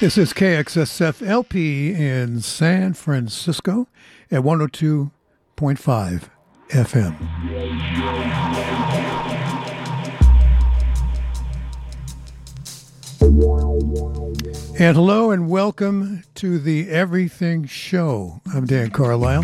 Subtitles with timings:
[0.00, 3.86] This is KXSF LP in San Francisco
[4.30, 5.10] at 102.5
[6.70, 7.20] FM.
[14.80, 18.40] And hello and welcome to the Everything Show.
[18.54, 19.42] I'm Dan Carlisle.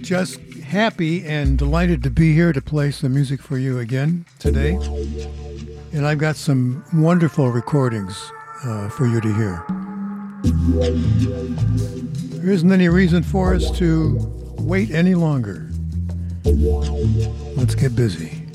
[0.00, 4.72] Just happy and delighted to be here to play some music for you again today.
[5.92, 8.32] And I've got some wonderful recordings
[8.64, 9.64] uh, for you to hear.
[12.40, 14.18] There isn't any reason for us to
[14.58, 15.70] wait any longer.
[16.44, 18.46] Let's get busy.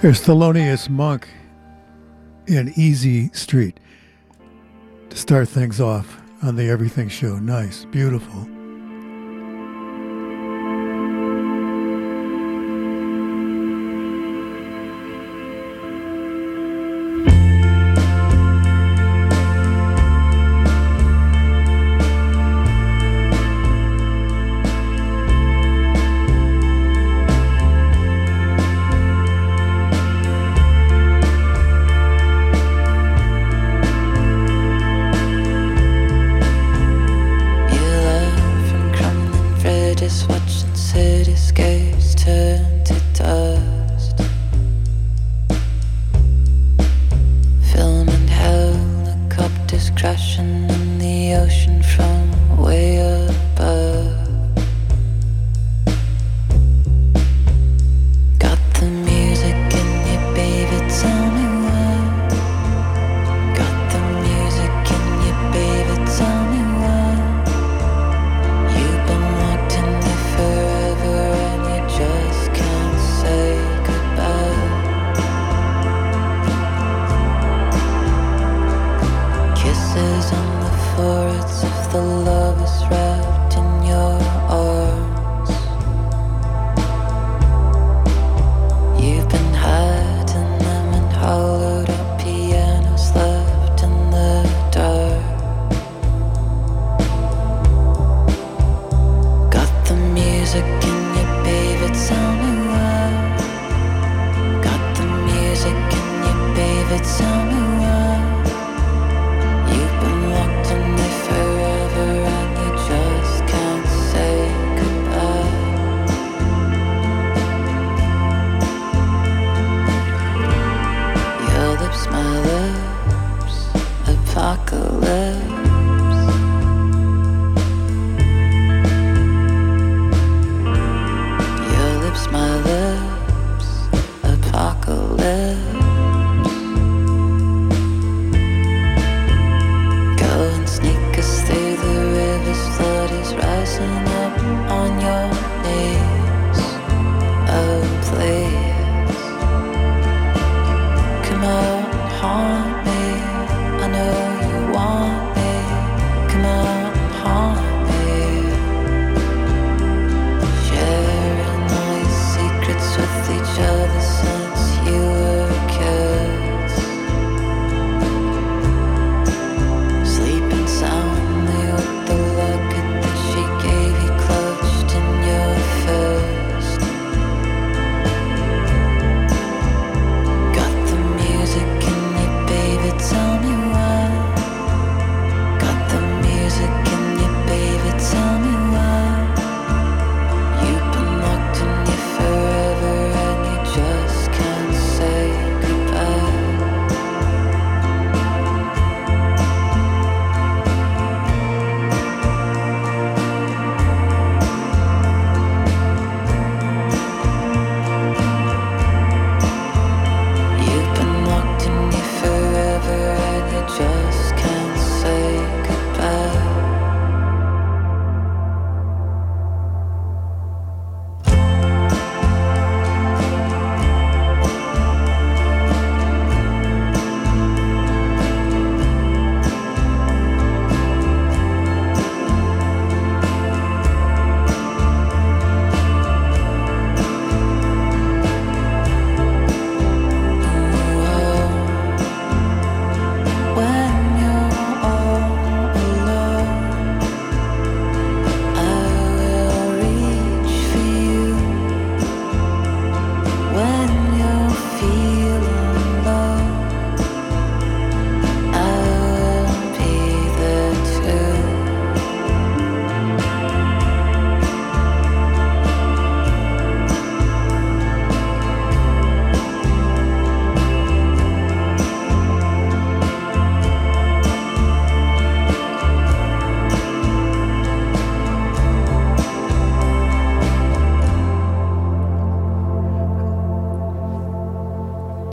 [0.00, 1.28] There's Thelonious Monk
[2.46, 3.78] in Easy Street
[5.10, 7.38] to start things off on the Everything Show.
[7.38, 8.48] Nice, beautiful.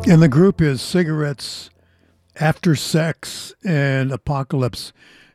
[0.10, 1.70] And the group is Cigarettes
[2.40, 4.94] After Sex and Apocalypse,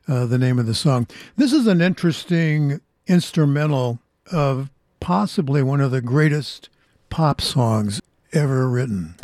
[0.08, 1.06] uh, the name of the song.
[1.36, 3.98] This is an interesting instrumental
[4.32, 6.70] of possibly one of the greatest
[7.10, 8.00] pop songs
[8.32, 9.16] ever written.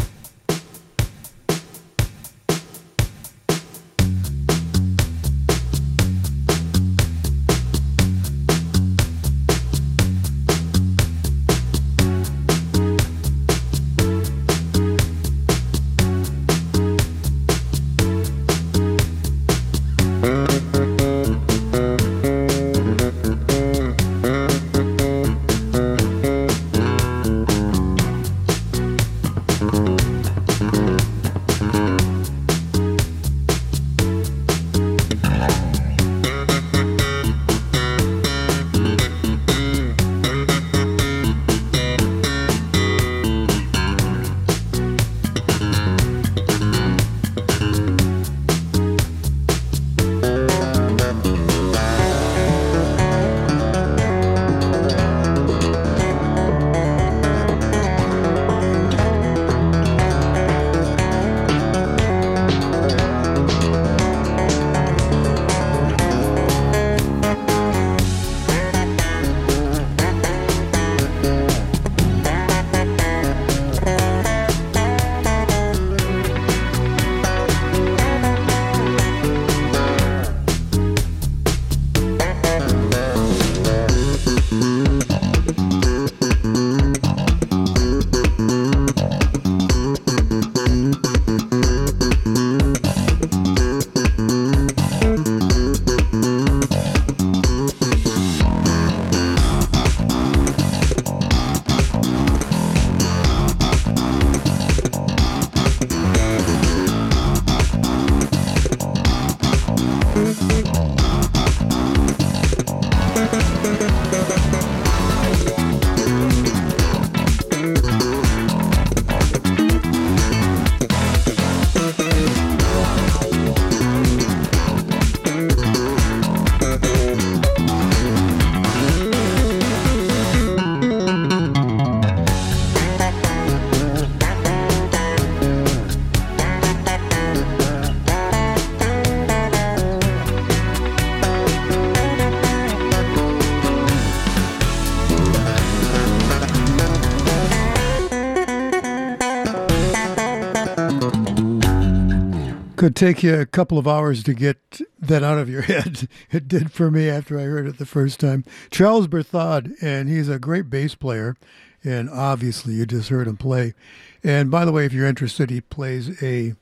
[152.78, 156.08] Could take you a couple of hours to get that out of your head.
[156.30, 158.44] It did for me after I heard it the first time.
[158.70, 161.36] Charles Berthoud, and he's a great bass player,
[161.82, 163.74] and obviously you just heard him play.
[164.22, 166.54] And by the way, if you're interested, he plays a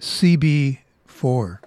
[0.00, 1.58] CB4.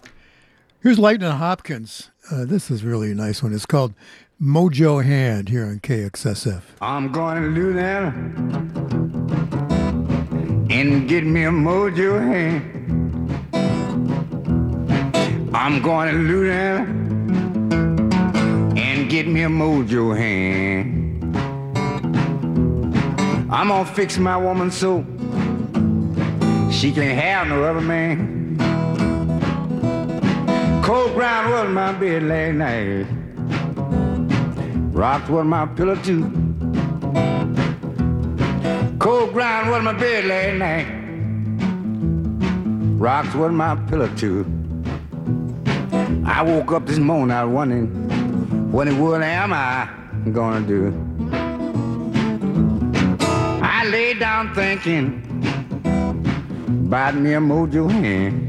[0.82, 2.10] Here's Lightnin' Hopkins.
[2.32, 3.54] Uh, this is really a nice one.
[3.54, 3.94] It's called
[4.42, 6.64] Mojo Hand here on KXSF.
[6.82, 8.12] I'm going to do that
[10.74, 12.77] and get me a mojo hand.
[15.60, 16.86] I'm going to Louisiana
[18.78, 21.36] and get me a mojo hand.
[23.52, 25.04] I'm gonna fix my woman so
[26.72, 28.56] she can't have no other man.
[30.84, 33.08] Cold ground was my bed last night.
[34.94, 36.22] Rocks was my pillow too.
[39.00, 40.88] Cold ground was my bed last night.
[43.00, 44.57] Rocks was my pillow too.
[46.28, 47.88] I woke up this morning, I was wondering,
[48.72, 49.90] what in the world am I
[50.32, 50.94] gonna do?
[53.64, 55.24] I lay down thinking
[56.88, 58.44] about me a mojo hand.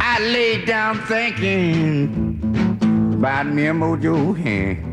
[0.00, 2.40] I lay down thinking
[3.14, 4.88] about me a mojo hand.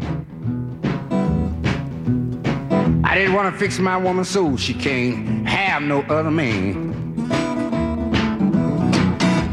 [3.03, 6.88] I didn't want to fix my woman so she can't have no other man.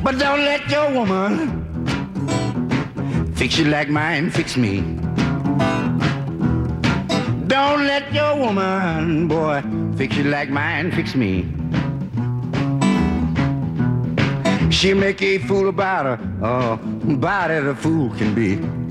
[0.06, 1.34] But don't let your woman
[3.34, 4.82] fix you like mine fix me.
[7.48, 9.64] Don't let your woman, boy,
[9.96, 11.48] fix you like mine fix me.
[14.70, 16.74] She'll make a fool about her, oh,
[17.12, 18.85] about it a fool can be.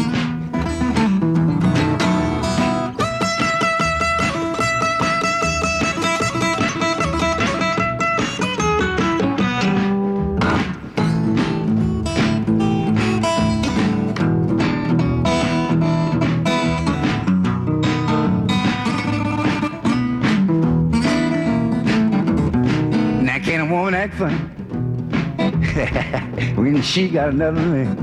[26.86, 27.96] she got another man.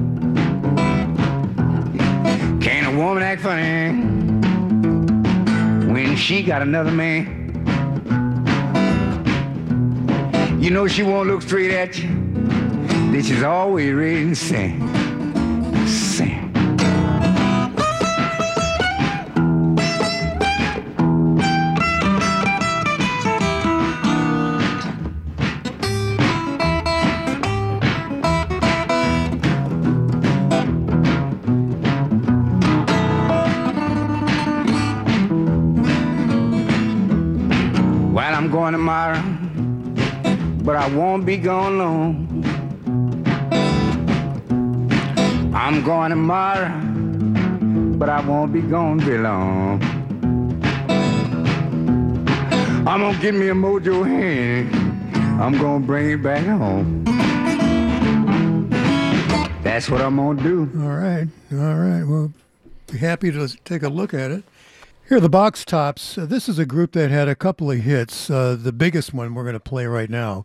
[2.60, 3.92] Can a woman act funny
[5.92, 7.38] when she got another man?
[10.60, 12.08] You know she won't look straight at you.
[13.12, 15.01] This she's always ready to sing.
[40.94, 42.44] Won't be gone long.
[45.54, 46.70] I'm going tomorrow,
[47.98, 49.82] but I won't be gone very long.
[52.86, 54.74] I'm gonna get me a mojo hand.
[55.40, 57.04] I'm gonna bring it back home.
[59.62, 60.70] That's what I'm gonna do.
[60.76, 61.28] All right.
[61.52, 62.04] All right.
[62.04, 62.32] Well,
[62.90, 64.44] be happy to take a look at it.
[65.08, 66.16] Here are the Box Tops.
[66.16, 68.30] Uh, this is a group that had a couple of hits.
[68.30, 70.44] Uh, the biggest one we're going to play right now,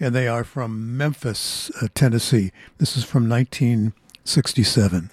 [0.00, 2.52] and they are from Memphis, uh, Tennessee.
[2.78, 5.10] This is from 1967.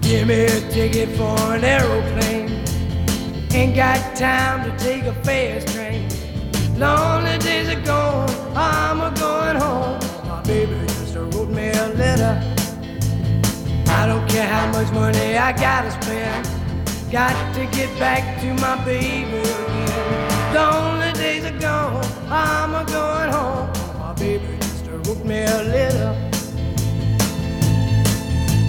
[0.00, 2.48] Give me a ticket for an aeroplane.
[3.52, 6.08] Ain't got time to take a fast train.
[6.78, 10.00] Lonely days are gone, I'm a going home.
[10.26, 12.40] My baby just wrote me a letter.
[13.88, 16.48] I don't care how much money I gotta spend.
[17.12, 19.42] Got to get back to my baby.
[20.54, 20.99] Lonely
[21.60, 23.70] gone, I'm a going home.
[23.98, 26.12] My baby just wrote me a letter.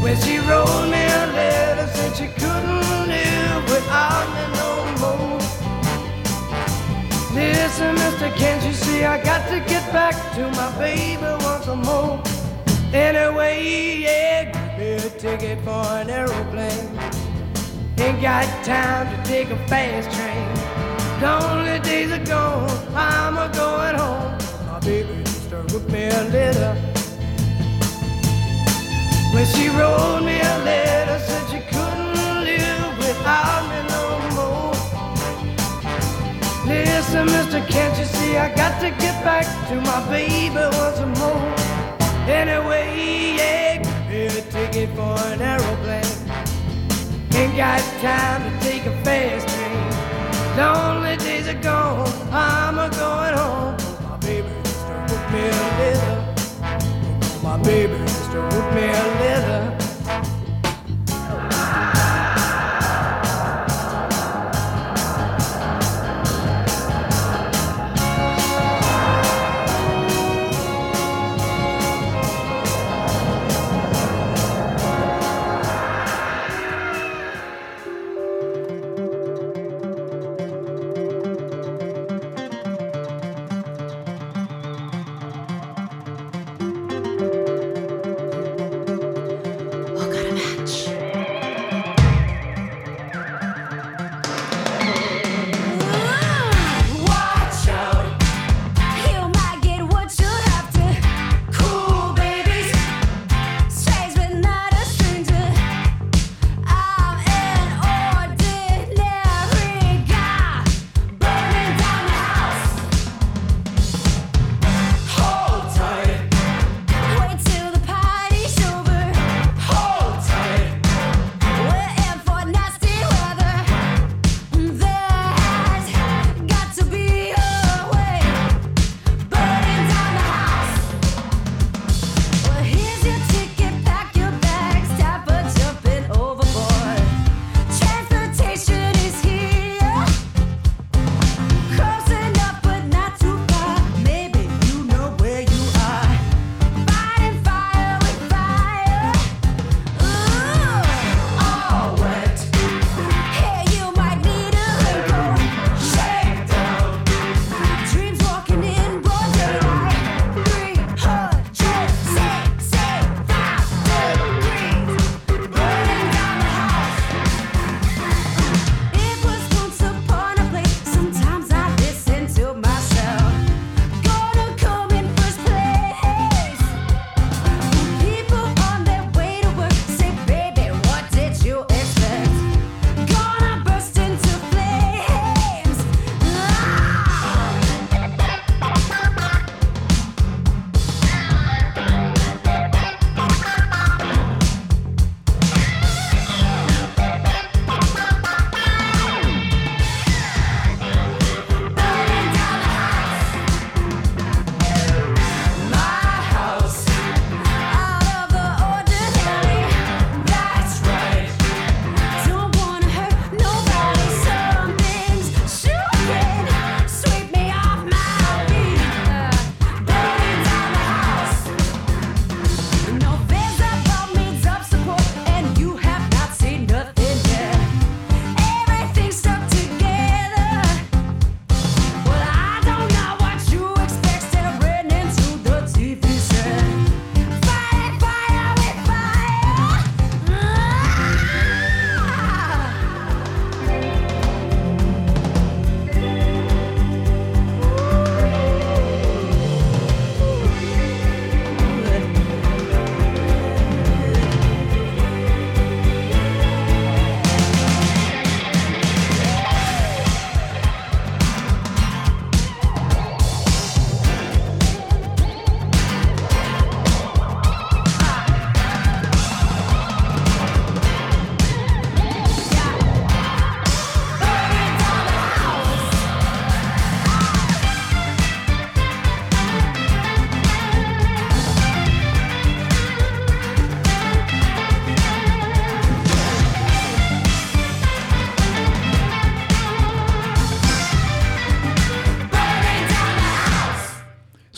[0.02, 4.70] When she wrote me a letter, said she couldn't live without me no
[5.02, 5.40] more.
[7.34, 12.22] Listen, mister, can't you see I got to get back to my baby once more?
[12.94, 16.90] Anyway, yeah, give me a ticket for an aeroplane.
[17.98, 20.91] Ain't got time to take a fast train.
[21.22, 24.40] Lonely days are gone, I'm a going home.
[24.66, 26.74] My baby just wrote me a letter.
[29.32, 34.04] When she wrote me a letter, said she couldn't live without me no
[34.34, 34.74] more.
[36.66, 41.54] Listen, mister, can't you see I got to get back to my baby once more?
[42.28, 43.78] Anyway, yeah,
[44.10, 46.18] give a ticket for an aeroplane.
[47.36, 49.61] Ain't got time to take a fast.
[50.58, 53.78] Lonely days are gone, I'm a going home.
[54.10, 56.18] My baby just wrote me a letter.
[57.42, 59.81] My baby just wrote me a letter.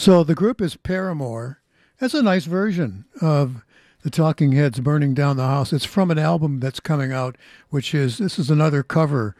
[0.03, 1.61] So the group is Paramore.
[1.97, 3.63] That's a nice version of
[4.01, 5.71] the Talking Heads Burning Down the House.
[5.71, 7.37] It's from an album that's coming out,
[7.69, 9.33] which is this is another cover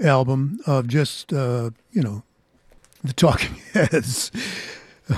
[0.00, 2.24] album of just uh, you know
[3.04, 4.32] the Talking Heads.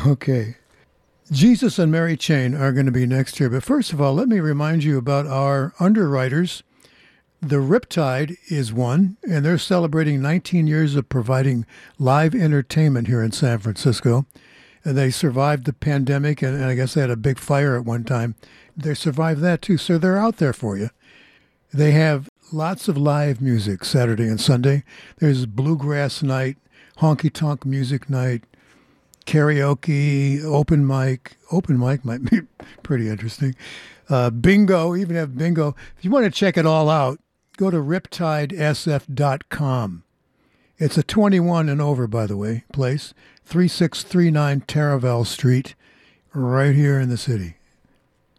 [0.07, 0.57] okay.
[1.31, 3.49] Jesus and Mary Chain are going to be next here.
[3.49, 6.65] But first of all, let me remind you about our underwriters.
[7.41, 11.65] The Riptide is one, and they're celebrating 19 years of providing
[11.99, 14.27] live entertainment here in San Francisco.
[14.85, 18.05] And they survived the pandemic, and I guess they had a big fire at one
[18.05, 18.35] time.
[18.77, 20.91] They survived that too, so they're out there for you.
[21.73, 24.83] They have lots of live music Saturday and Sunday.
[25.19, 26.57] There's bluegrass night,
[26.99, 28.43] honky tonk music night,
[29.25, 31.37] karaoke, open mic.
[31.51, 32.41] Open mic might be
[32.83, 33.55] pretty interesting.
[34.09, 35.75] Uh, bingo, even have bingo.
[35.97, 37.21] If you want to check it all out,
[37.57, 40.03] go to riptidesf.com.
[40.79, 43.15] It's a 21 and over, by the way, place,
[43.45, 45.75] 3639 Taraval Street,
[46.33, 47.57] right here in the city.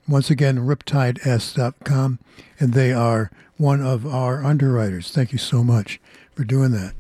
[0.08, 2.20] Once again, riptidesf.com,
[2.60, 5.12] and they are one of our underwriters.
[5.12, 6.02] Thank you so much
[6.34, 6.94] for doing that.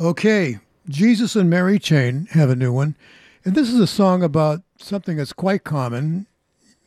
[0.00, 2.96] Okay, Jesus and Mary Chain have a new one.
[3.44, 6.26] And this is a song about something that's quite common.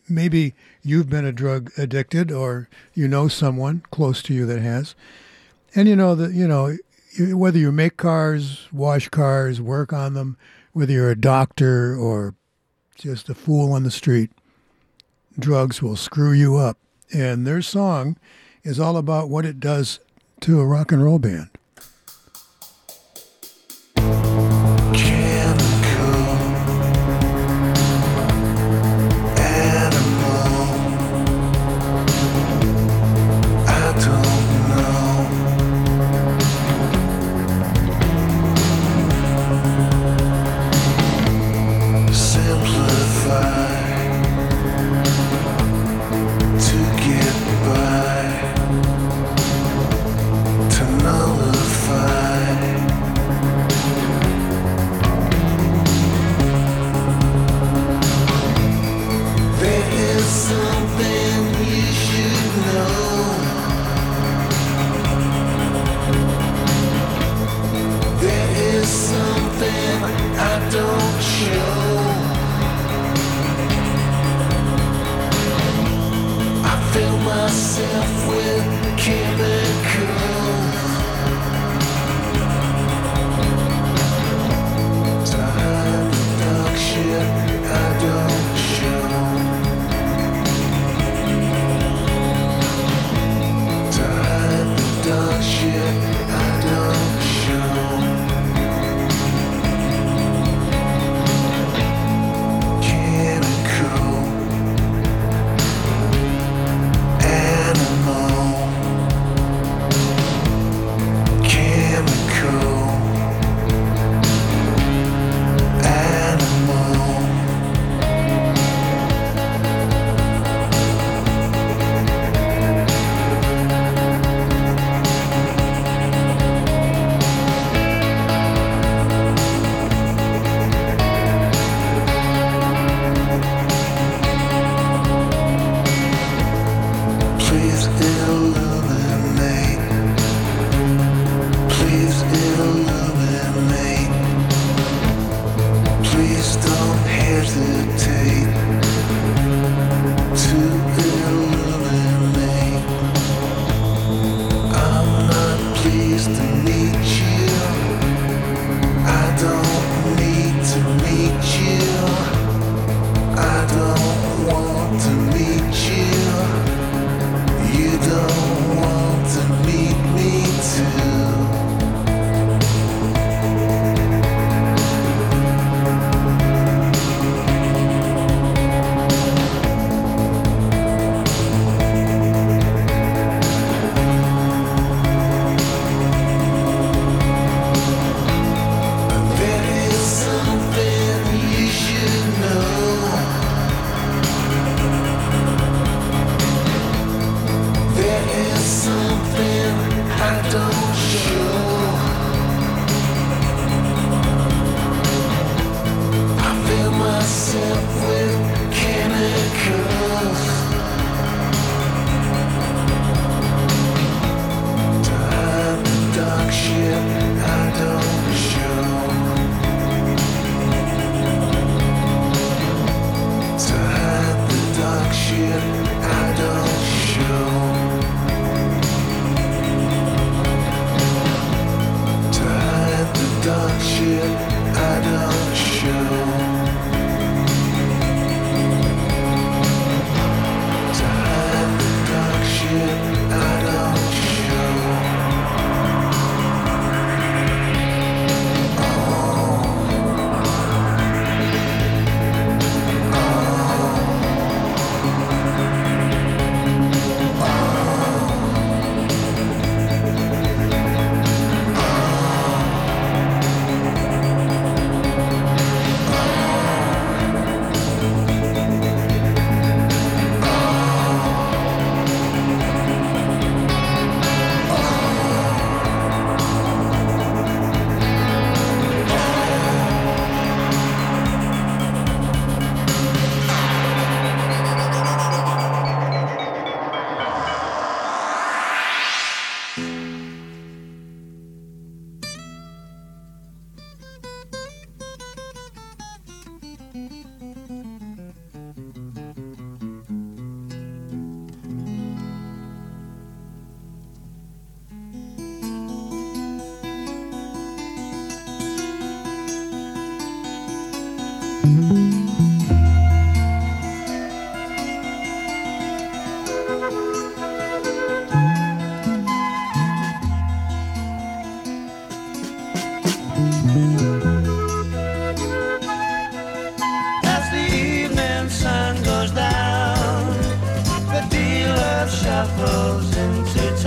[0.09, 4.95] Maybe you've been a drug addicted or you know someone close to you that has.
[5.75, 6.77] And you know that, you know,
[7.19, 10.37] whether you make cars, wash cars, work on them,
[10.73, 12.35] whether you're a doctor or
[12.95, 14.31] just a fool on the street,
[15.37, 16.77] drugs will screw you up.
[17.13, 18.17] And their song
[18.63, 19.99] is all about what it does
[20.41, 21.49] to a rock and roll band.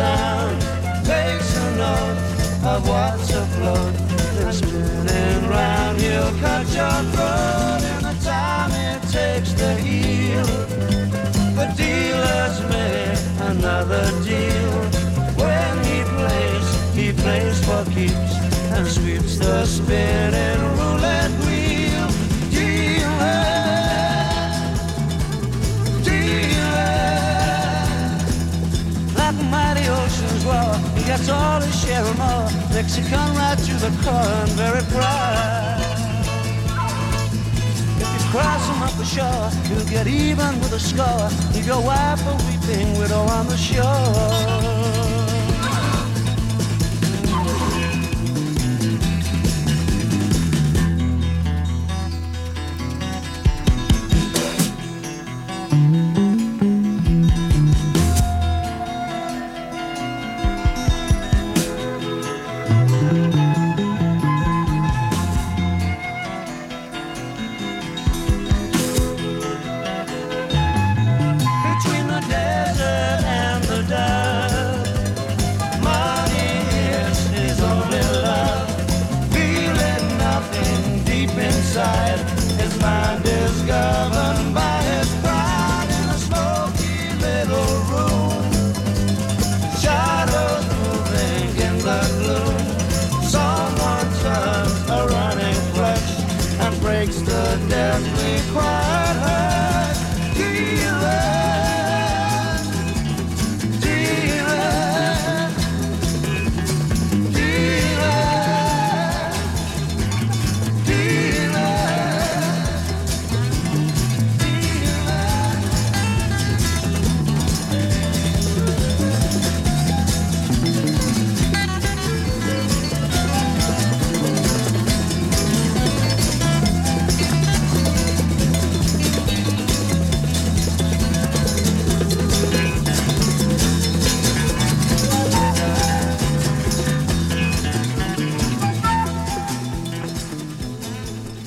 [0.06, 0.54] Town,
[1.12, 2.18] makes a note
[2.72, 3.94] of what's afloat,
[4.36, 10.46] then spinning round, he'll cut your throat in the time it takes to heal.
[11.58, 13.18] The dealer's made
[13.50, 14.74] another deal.
[15.42, 18.32] When he plays, he plays for keeps
[18.74, 21.45] and sweeps the spinning roulette
[30.46, 32.48] roar, he gets all his share and more.
[32.96, 35.80] You come right to the core and very proud.
[38.00, 41.28] If you cross him up the shore, you'll get even with a score.
[41.52, 45.15] Leave your wife a weeping widow on the shore.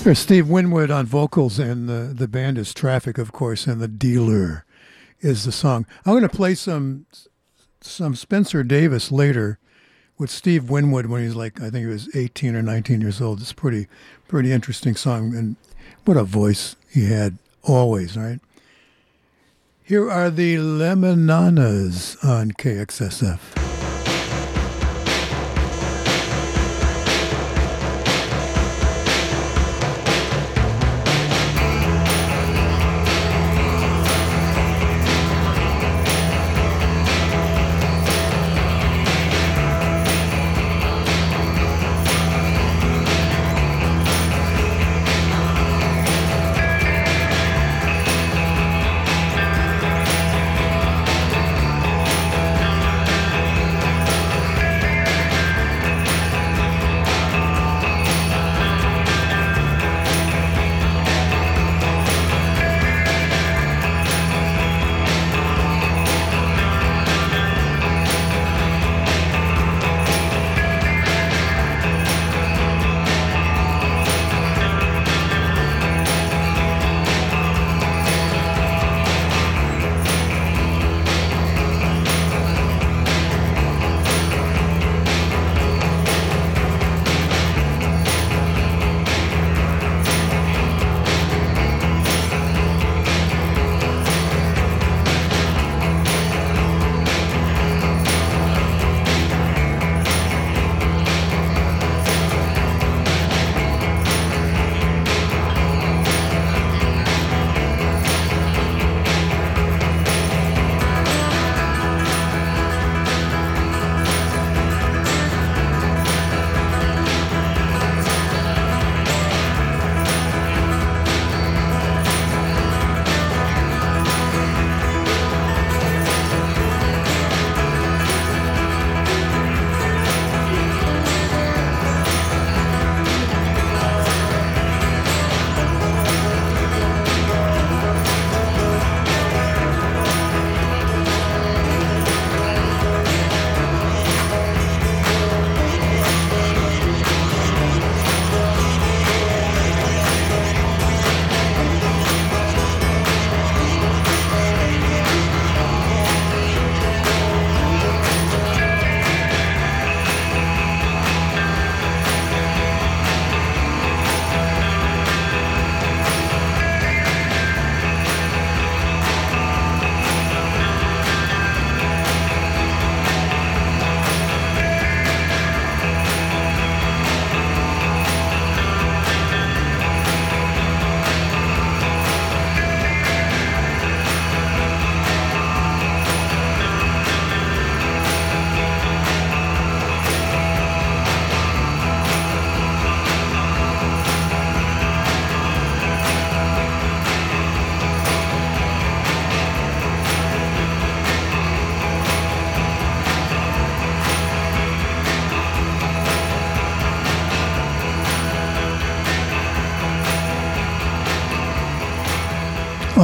[0.09, 3.87] There's Steve Winwood on vocals, and the, the band is Traffic, of course, and The
[3.87, 4.65] Dealer
[5.19, 5.85] is the song.
[6.03, 7.05] I'm going to play some
[7.79, 9.59] some Spencer Davis later
[10.17, 13.39] with Steve Winwood when he's like, I think he was 18 or 19 years old.
[13.39, 13.85] It's pretty,
[14.27, 15.57] pretty interesting song, and
[16.05, 18.39] what a voice he had always, right?
[19.83, 23.68] Here are the Limiñanas on KXSF.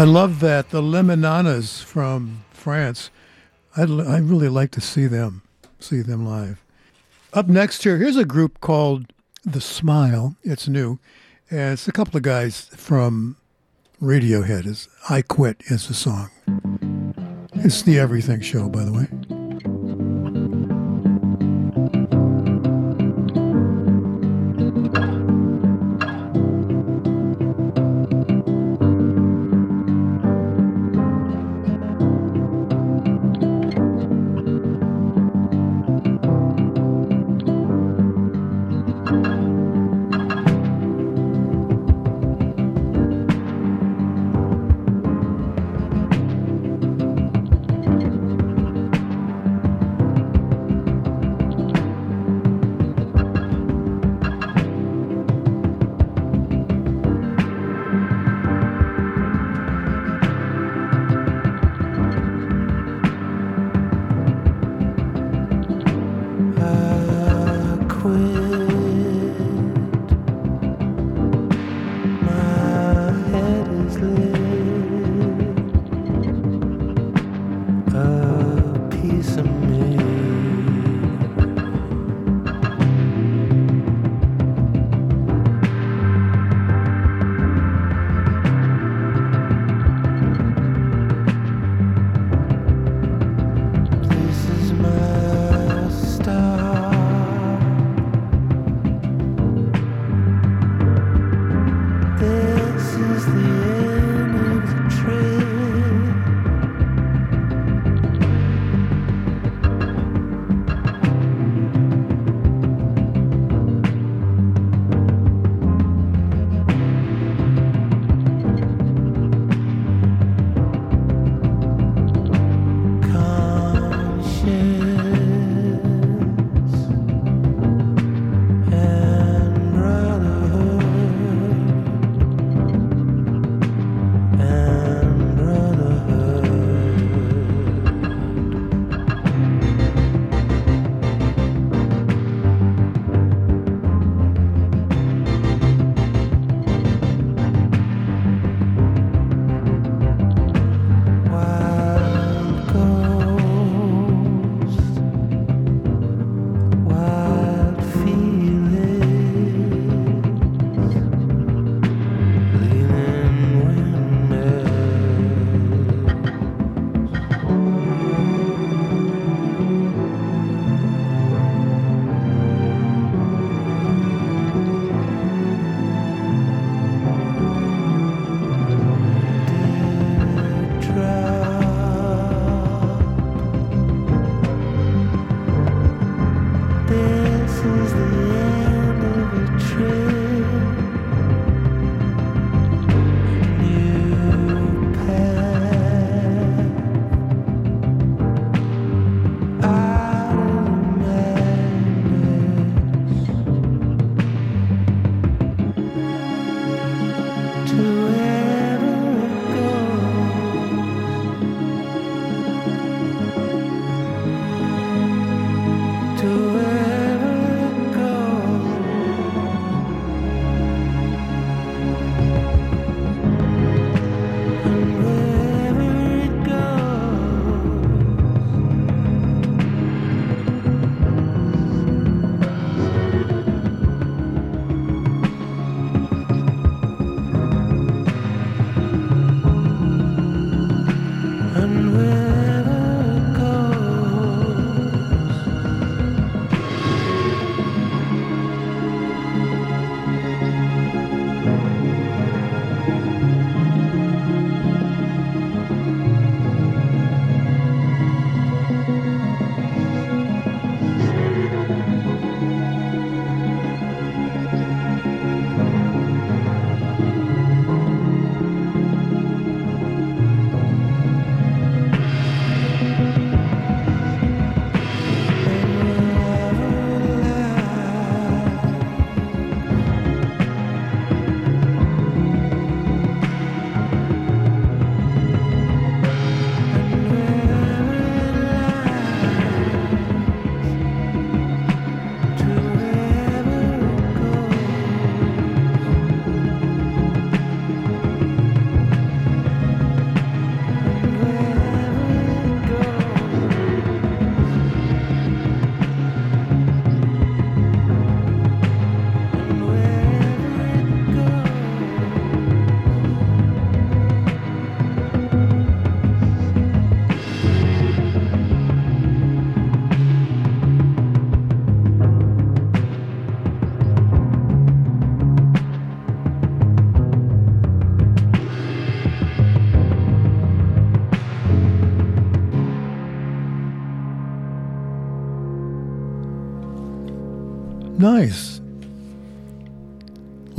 [0.05, 0.69] Love that.
[0.69, 3.09] The Limiñanas from France.
[3.75, 5.41] I'd, i really like to see them,
[5.79, 6.63] see them live.
[7.33, 9.11] Up next here, here's a group called
[9.43, 10.35] The Smile.
[10.43, 10.99] It's new.
[11.49, 13.35] And it's a couple of guys from
[14.01, 14.67] Radiohead.
[14.67, 16.29] Is I Quit is the song.
[17.55, 19.24] It's the Everything Show, by the way.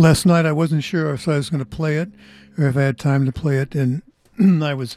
[0.06, 2.10] Last night I wasn't sure if I was going to play it
[2.56, 4.02] or if I had time to play it, and
[4.62, 4.96] I was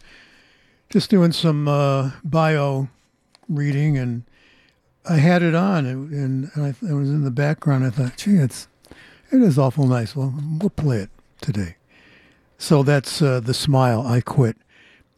[0.88, 2.89] just doing some uh, bio
[3.47, 4.22] reading, and
[5.10, 7.88] I had it on, and, and I, it was in the background.
[7.88, 8.68] I thought, gee, it's
[9.32, 10.16] it is awful nice.
[10.16, 11.10] Well, we'll play it
[11.41, 11.78] today.
[12.60, 14.05] So that's uh, the smile.
[14.05, 14.57] I quit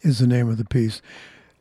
[0.04, 1.02] is the name of the piece.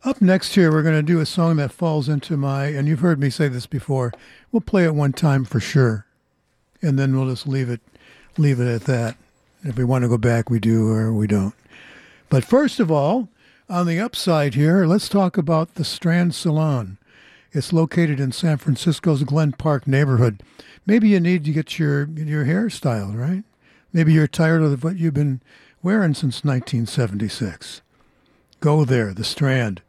[0.05, 3.01] Up next here, we're going to do a song that falls into my, and you've
[3.01, 4.13] heard me say this before.
[4.53, 6.07] We'll play it one time for sure,
[6.81, 7.81] and then we'll just leave it,
[8.41, 9.17] leave it at that.
[9.63, 11.55] If we want to go back, we do, or we don't.
[12.29, 13.29] But first of all,
[13.69, 16.97] on the upside here, let's talk about the Strand Salon.
[17.53, 20.43] It's located in San Francisco's Glen Park neighborhood.
[20.87, 23.45] Maybe you need to get your your hair styled, right?
[23.93, 25.43] Maybe you're tired of what you've been
[25.83, 27.83] wearing since 1976.
[28.61, 29.83] Go there, the Strand.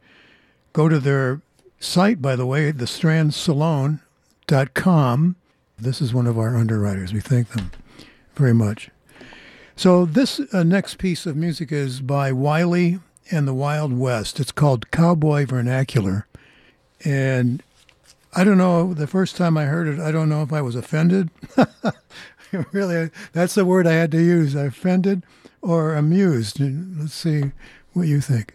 [0.72, 1.40] Go to their
[1.78, 5.36] site, by the way, thestrandsalon.com.
[5.78, 7.12] This is one of our underwriters.
[7.12, 7.70] We thank them
[8.34, 8.90] very much.
[9.76, 14.38] So this uh, next piece of music is by Wylie and the Wild West.
[14.38, 16.26] It's called Cowboy Vernacular.
[17.04, 17.62] And
[18.34, 20.76] I don't know, the first time I heard it, I don't know if I was
[20.76, 21.30] offended.
[22.72, 25.24] really, that's the word I had to use offended
[25.60, 26.58] or amused.
[26.60, 27.52] Let's see
[27.92, 28.54] what you think.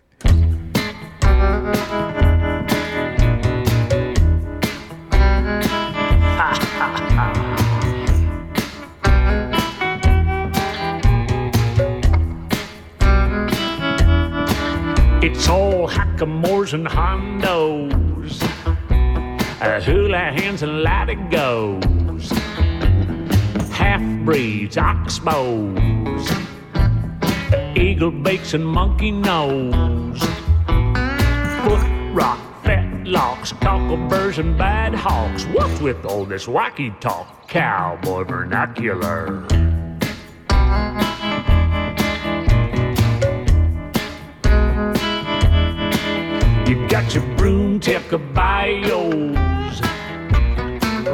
[15.29, 18.41] It's all hackamores and hondos,
[19.61, 22.31] uh, hula hands and latigos,
[23.69, 26.25] half breeds, oxbows,
[27.75, 30.21] eagle bakes and monkey nose,
[31.65, 35.43] foot rock, fetlocks, cockleburs and bad hawks.
[35.47, 39.45] What's with all this wacky talk, cowboy vernacular?
[46.67, 49.37] You got your broomtail caballos,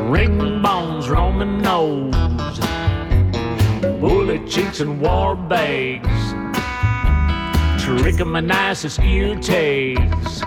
[0.09, 2.59] ring bones, Roman nose,
[3.99, 6.07] bullet cheeks and war bags,
[7.83, 10.41] trichomoniasis ear tags,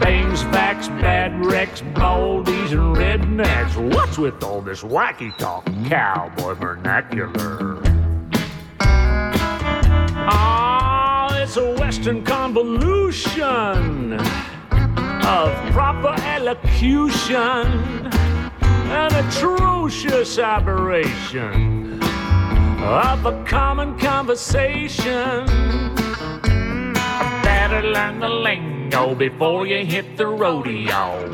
[0.00, 3.94] bangs, facts, bad wrecks, baldies, and rednecks.
[3.94, 7.81] What's with all this wacky talk, cowboy vernacular?
[11.54, 17.36] It's a Western convolution of proper elocution,
[18.88, 22.02] an atrocious aberration
[22.82, 25.44] of a common conversation.
[27.42, 31.28] Better learn the lingo before you hit the rodeo.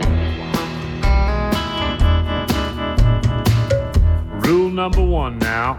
[4.41, 5.79] Rule number one now.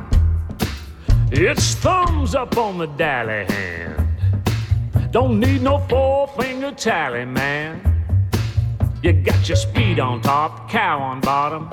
[1.30, 3.99] It's thumbs up on the dally hand.
[5.12, 7.82] Don't need no four finger tally, man.
[9.02, 11.68] You got your speed on top, cow on bottom.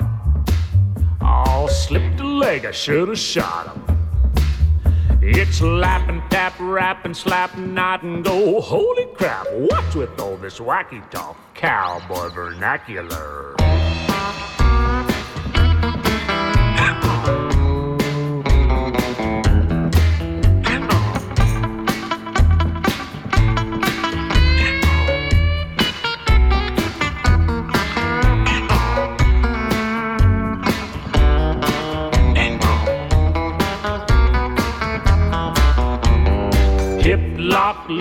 [1.21, 3.83] Oh, slipped a leg, I should have shot him.
[5.21, 8.59] It's lap and tap, rap and slap, not and go.
[8.59, 11.37] Holy crap, what's with all this wacky talk?
[11.53, 13.55] Cowboy vernacular.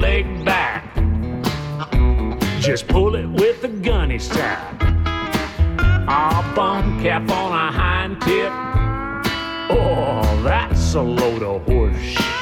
[0.01, 0.95] Leg back.
[2.61, 4.77] Just pull it with the gunny strap.
[6.09, 8.53] Ah, bum cap on a hind tip.
[9.71, 12.36] Oh, that's a load of horse.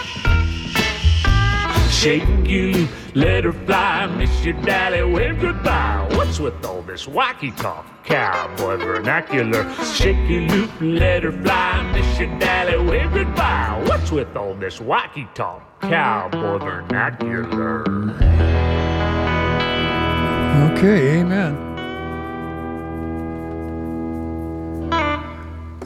[2.05, 6.07] Shake you let her fly, miss your daddy, wave goodbye.
[6.11, 7.87] What's with all this wacky talk?
[8.05, 9.73] Cowboy vernacular.
[9.95, 13.83] Shake you loop, let her fly, miss your daddy, wave goodbye.
[13.87, 15.81] What's with all this wacky talk?
[15.81, 17.85] Cowboy vernacular.
[20.73, 21.57] Okay, amen.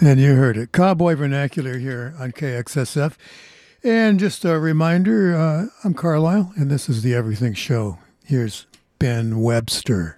[0.00, 0.72] And you heard it.
[0.72, 3.14] Cowboy Vernacular here on KXSF.
[3.84, 7.98] And just a reminder uh, I'm Carlisle, and this is the Everything Show.
[8.24, 8.66] Here's
[8.98, 10.16] Ben Webster.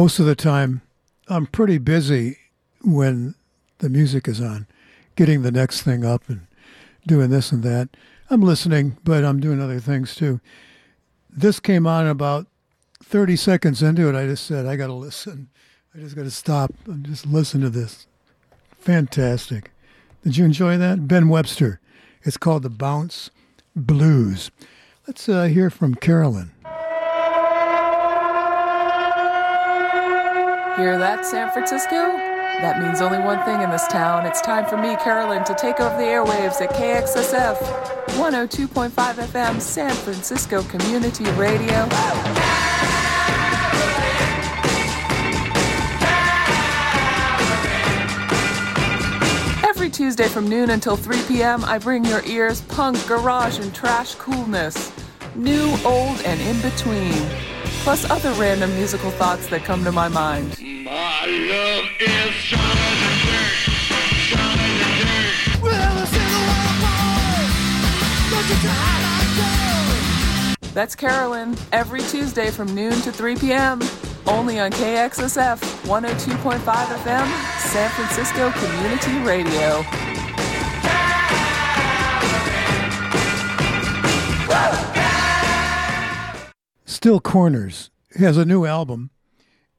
[0.00, 0.80] Most of the time,
[1.28, 2.38] I'm pretty busy
[2.80, 3.34] when
[3.80, 4.66] the music is on,
[5.14, 6.46] getting the next thing up and
[7.06, 7.90] doing this and that.
[8.30, 10.40] I'm listening, but I'm doing other things too.
[11.28, 12.46] This came on about
[13.04, 14.14] 30 seconds into it.
[14.14, 15.50] I just said, I got to listen.
[15.94, 18.06] I just got to stop and just listen to this.
[18.78, 19.70] Fantastic.
[20.24, 21.08] Did you enjoy that?
[21.08, 21.78] Ben Webster.
[22.22, 23.28] It's called The Bounce
[23.76, 24.50] Blues.
[25.06, 26.52] Let's uh, hear from Carolyn.
[30.80, 31.90] Hear that, San Francisco?
[31.92, 34.24] That means only one thing in this town.
[34.24, 37.58] It's time for me, Carolyn, to take over the airwaves at KXSF
[38.16, 41.86] 102.5 FM San Francisco Community Radio.
[49.68, 54.14] Every Tuesday from noon until 3 p.m., I bring your ears punk, garage, and trash
[54.14, 54.90] coolness.
[55.34, 57.59] New, old, and in between.
[57.82, 60.58] Plus other random musical thoughts that come to my mind.
[60.60, 63.56] My love is strong as a dirt,
[64.28, 65.62] strong as a dirt.
[65.62, 67.48] Well, it's in waterfall.
[68.30, 70.74] Look at how I go.
[70.74, 73.80] That's Carolyn, every Tuesday from noon to 3 p.m.
[74.26, 77.26] Only on KXSF 102.5 FM,
[77.60, 79.84] San Francisco Community Radio.
[86.90, 87.88] Still Corners
[88.18, 89.10] has a new album,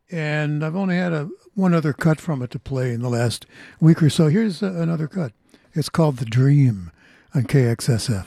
[0.09, 3.45] and I've only had a one other cut from it to play in the last
[3.81, 4.29] week or so.
[4.29, 5.33] Here's uh, another cut.
[5.73, 6.89] It's called The Dream
[7.35, 8.25] on KXSF.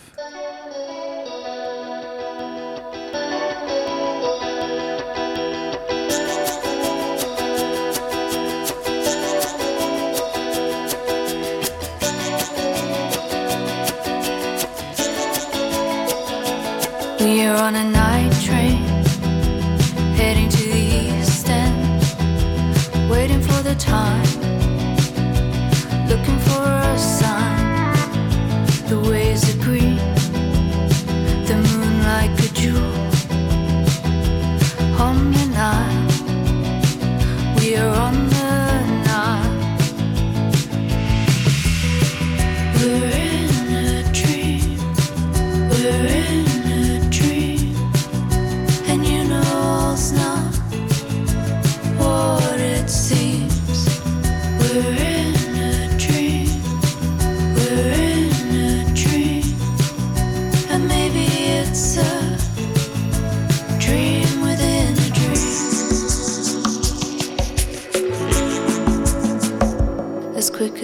[17.20, 17.93] We are on a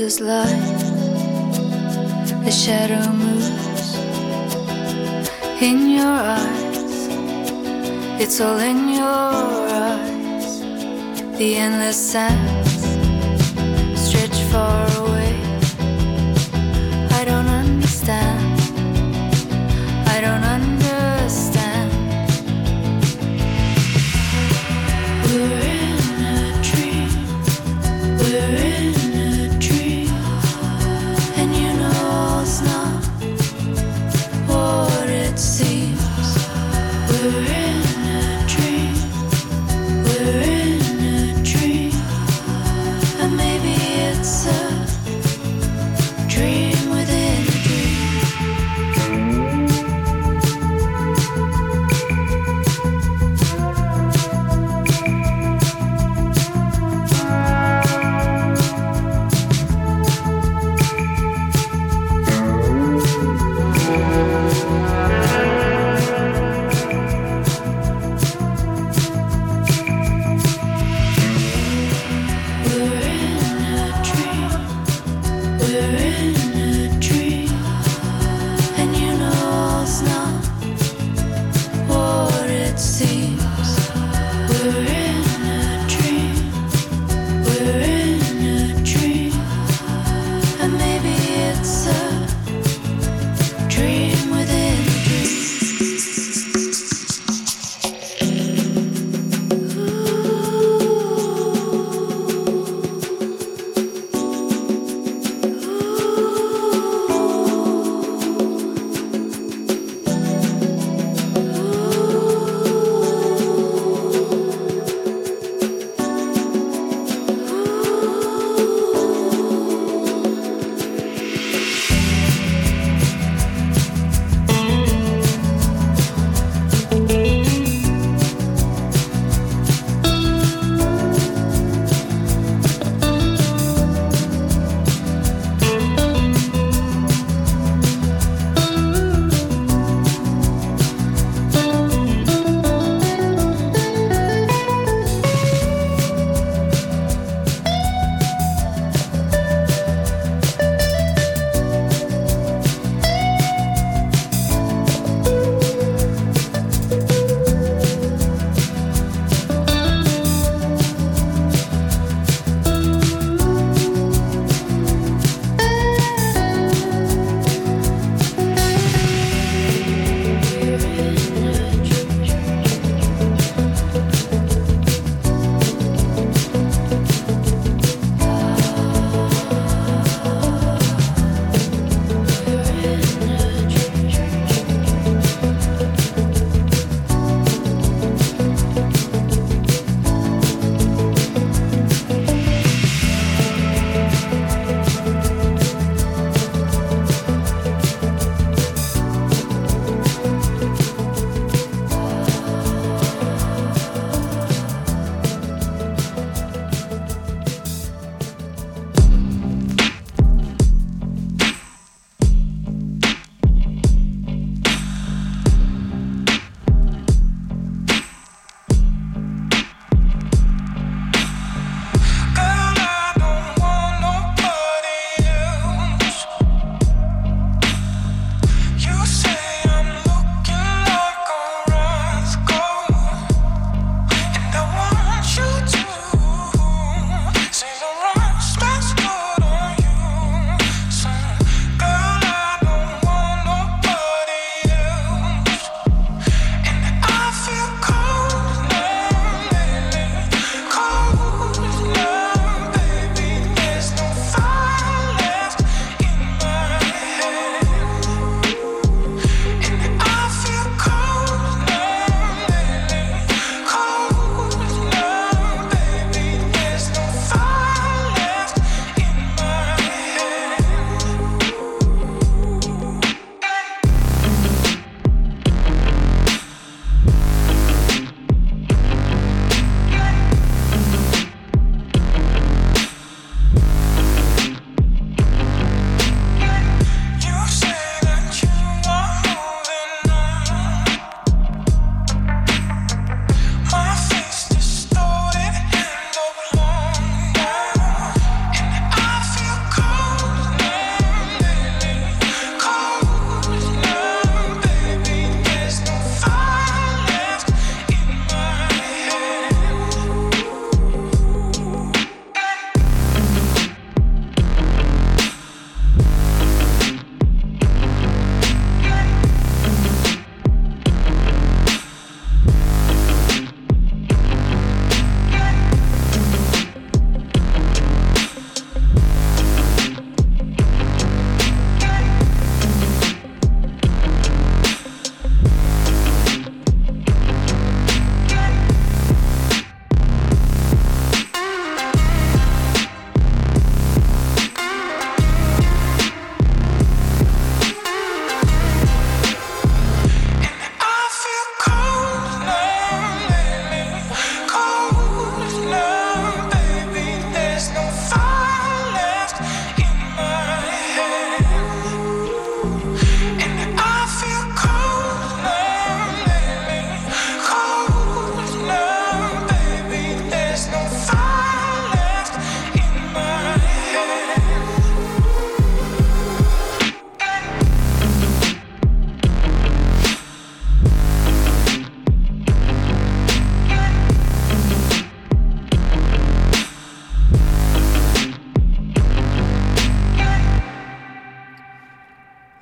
[0.02, 0.78] as light,
[2.44, 3.96] the shadow moves
[5.60, 7.08] in your eyes.
[8.22, 10.60] It's all in your eyes.
[11.38, 12.49] The endless sands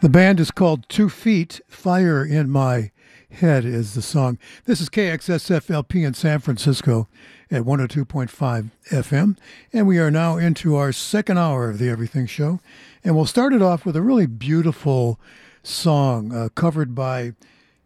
[0.09, 1.61] The band is called Two Feet.
[1.69, 2.93] Fire in My
[3.31, 4.39] Head is the song.
[4.65, 7.09] This is KXSFLP in San Francisco
[7.51, 9.37] at 102.5 FM.
[9.71, 12.59] And we are now into our second hour of the Everything Show.
[13.05, 15.21] And we'll start it off with a really beautiful
[15.63, 17.35] song uh, covered by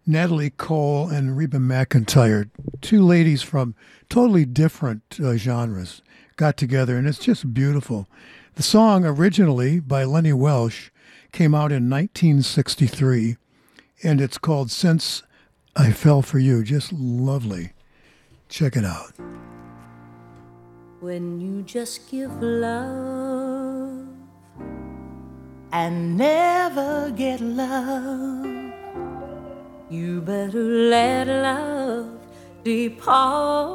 [0.07, 2.51] Natalie Cole and Reba McEntire,
[2.81, 3.75] two ladies from
[4.09, 6.03] totally different uh, genres,
[6.37, 8.07] got together, and it's just beautiful.
[8.55, 10.92] The song, originally by Lenny Welch,
[11.33, 13.37] came out in 1963,
[14.03, 15.23] and it's called Since
[15.75, 16.63] I Fell for You.
[16.63, 17.73] Just lovely.
[18.49, 19.13] Check it out.
[21.01, 24.07] When you just give love
[25.73, 28.45] and never get love,
[29.91, 32.21] you better let love
[32.63, 33.73] depart.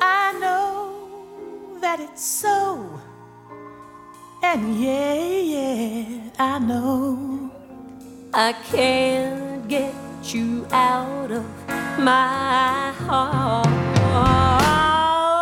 [0.00, 2.99] I know that it's so.
[4.42, 7.50] And yeah, yeah, I know
[8.32, 11.44] I can't get you out of
[11.98, 13.68] my heart.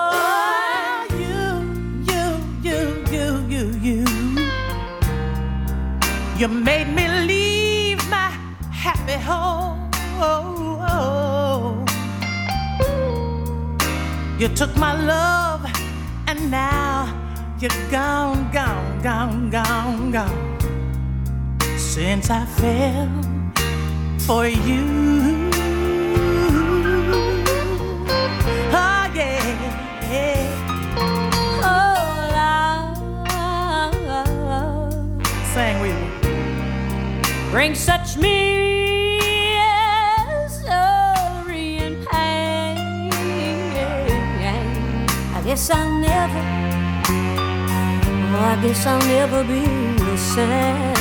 [0.01, 1.63] Oh, you,
[2.11, 2.25] you,
[2.69, 2.79] you,
[3.15, 4.05] you, you, you.
[6.37, 8.31] You made me leave my
[8.73, 9.89] happy home.
[14.39, 15.67] You took my love
[16.29, 17.28] and now
[17.61, 20.59] you're gone, gone, gone, gone, gone.
[21.77, 23.09] Since I fell
[24.21, 25.51] for you.
[28.71, 29.43] Oh, yeah.
[31.65, 31.85] Oh.
[35.53, 36.09] Sang with me.
[37.51, 37.99] Bring such.
[45.35, 46.48] I guess I'll never.
[48.41, 49.63] I guess I'll never be
[49.99, 50.95] the same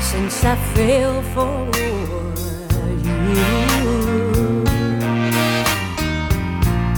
[0.00, 1.96] since I fell for you.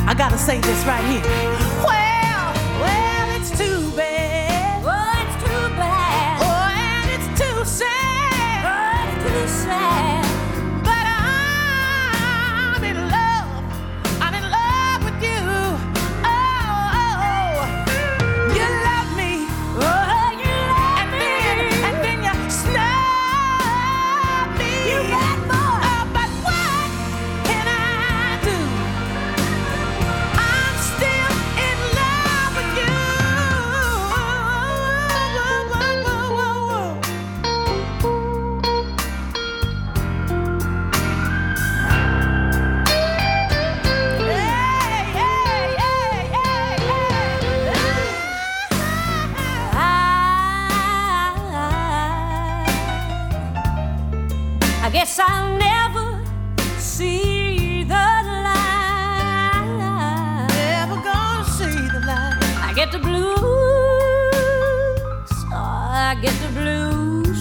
[0.07, 1.68] I gotta say this right here.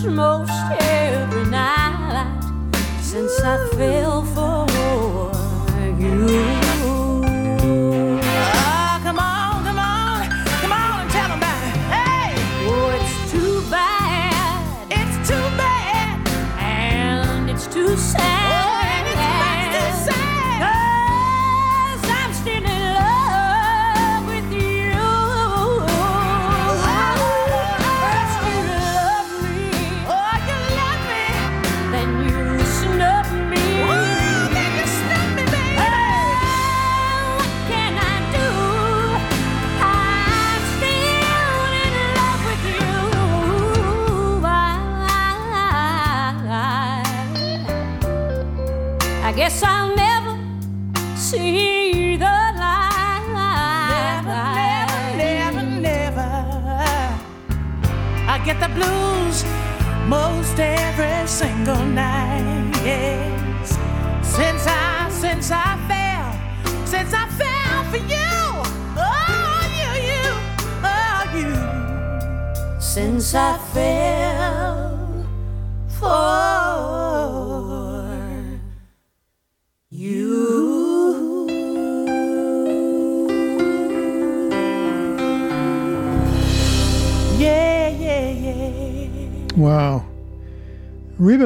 [0.09, 2.41] Most every night.
[3.01, 4.16] Since I fell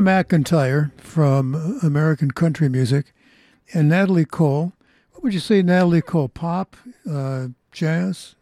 [0.02, 3.14] McEntire from American Country Music
[3.74, 4.74] and Natalie Cole.
[5.12, 6.28] What would you say, Natalie Cole?
[6.28, 6.76] Pop,
[7.10, 8.36] uh, jazz?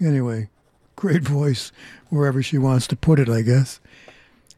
[0.00, 0.50] Anyway,
[0.96, 1.72] great voice
[2.08, 3.80] wherever she wants to put it, I guess.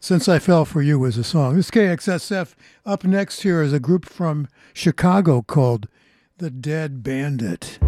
[0.01, 1.55] Since I Fell for You was a song.
[1.55, 2.55] This KXSF.
[2.85, 5.89] Up next here is a group from Chicago called
[6.39, 7.79] The Dead Bandit.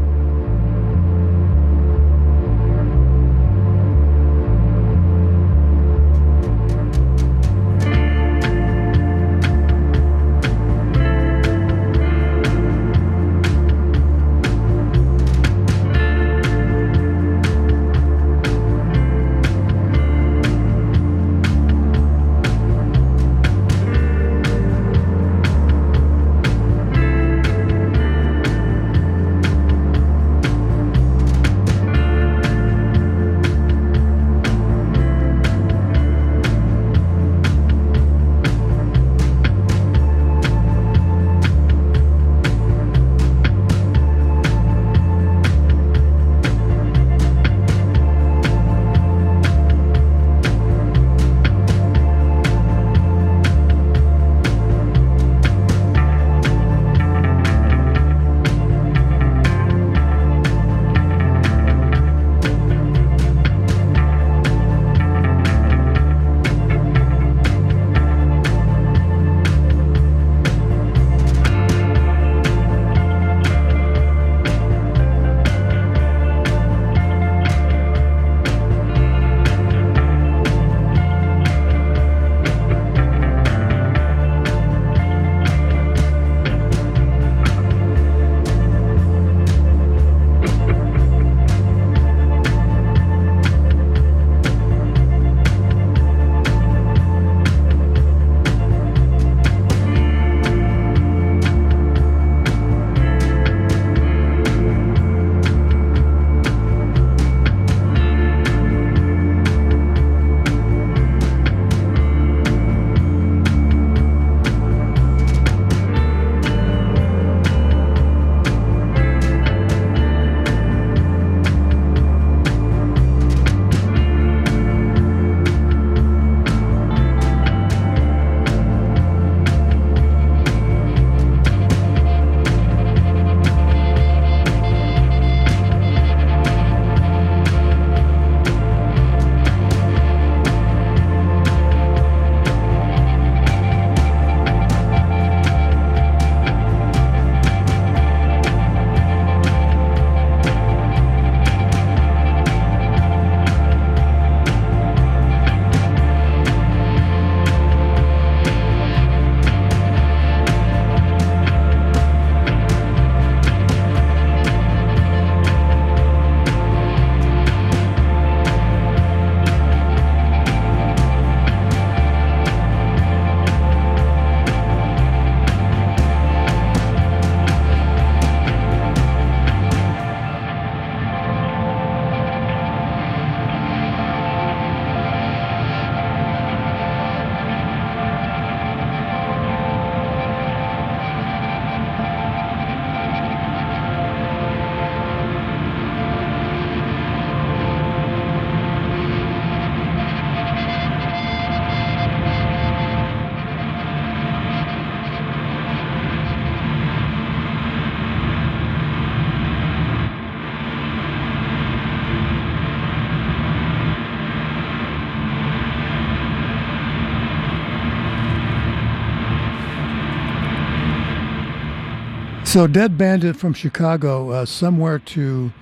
[222.54, 225.52] So, Dead Bandit from Chicago, uh, Somewhere to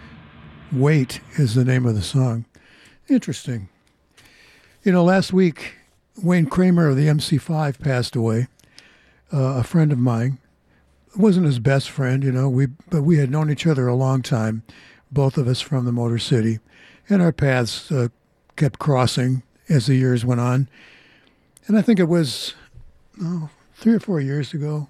[0.70, 2.44] Wait is the name of the song.
[3.08, 3.70] Interesting.
[4.82, 5.76] You know, last week,
[6.22, 8.48] Wayne Kramer of the MC5 passed away,
[9.32, 10.36] uh, a friend of mine.
[11.16, 14.20] wasn't his best friend, you know, we but we had known each other a long
[14.20, 14.62] time,
[15.10, 16.58] both of us from the Motor City,
[17.08, 18.08] and our paths uh,
[18.56, 20.68] kept crossing as the years went on.
[21.66, 22.52] And I think it was
[23.22, 24.88] oh, three or four years ago,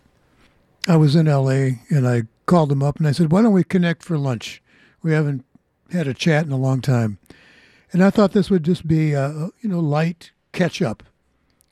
[0.88, 3.64] I was in LA and I called him up and I said, Why don't we
[3.64, 4.62] connect for lunch?
[5.02, 5.44] We haven't
[5.92, 7.18] had a chat in a long time.
[7.92, 11.02] And I thought this would just be a, you know, light catch up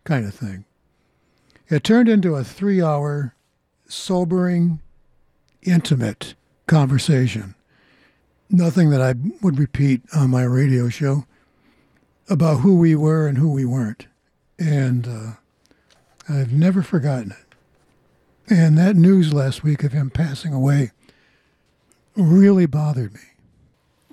[0.05, 0.65] kind of thing.
[1.69, 3.35] It turned into a three hour,
[3.89, 4.81] sobering,
[5.63, 6.35] intimate
[6.67, 7.55] conversation.
[8.49, 11.27] Nothing that I would repeat on my radio show
[12.29, 14.07] about who we were and who we weren't.
[14.59, 15.31] And uh,
[16.29, 17.50] I've never forgotten it.
[18.51, 20.91] And that news last week of him passing away
[22.17, 23.21] really bothered me.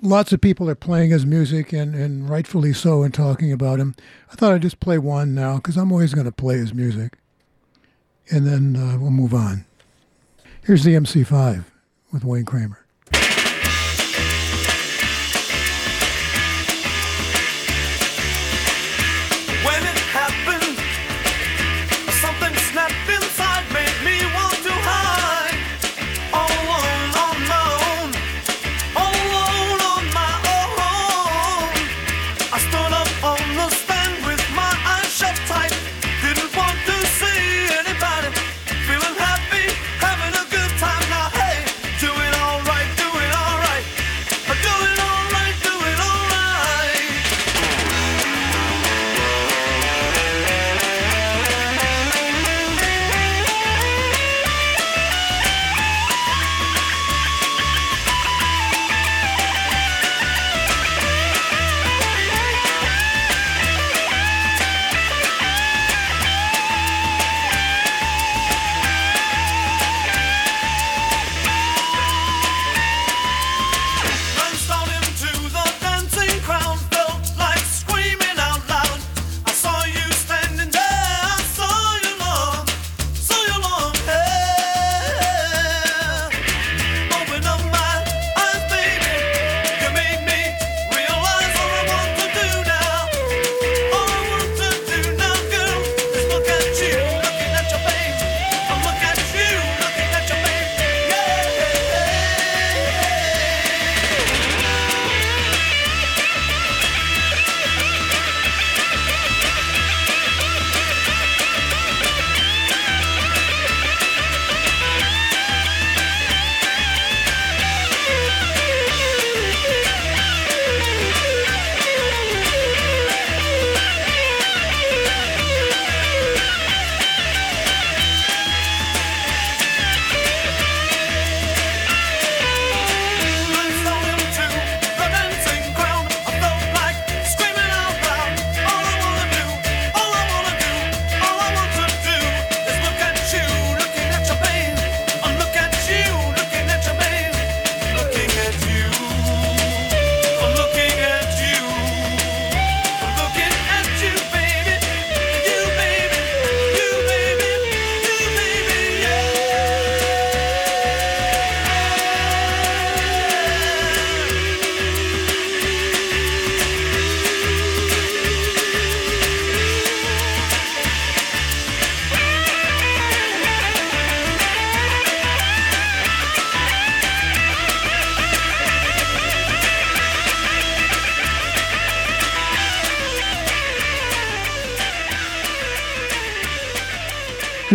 [0.00, 3.94] lots of people are playing his music and, and rightfully so and talking about him.
[4.30, 7.18] I thought I'd just play one now because I'm always going to play his music.
[8.30, 9.64] And then uh, we'll move on.
[10.64, 11.64] Here's the MC5
[12.12, 12.77] with Wayne Kramer.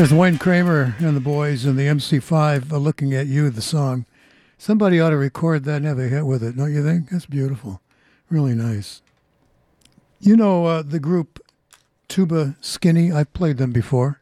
[0.04, 4.06] Here's Wayne Kramer and the boys and the MC5 uh, looking at you, the song.
[4.58, 7.08] Somebody ought to record that and have a hit with it, don't you think?
[7.08, 7.80] That's beautiful.
[8.30, 9.02] Really nice.
[10.20, 11.40] You know uh, the group
[12.10, 13.14] Tuba Skinny?
[13.14, 14.20] I've played them before.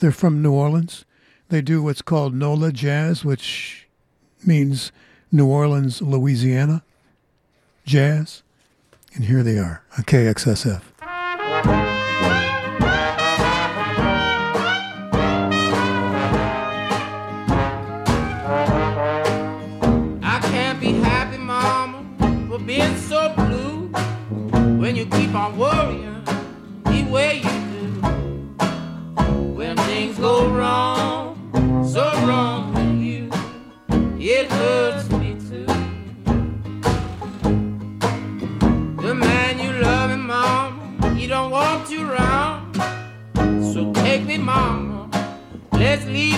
[0.00, 1.06] They're from New Orleans.
[1.48, 3.88] They do what's called NOLA Jazz, which
[4.44, 4.92] means
[5.30, 6.84] New Orleans, Louisiana
[7.86, 8.42] jazz.
[9.14, 10.91] And here they are KXSF.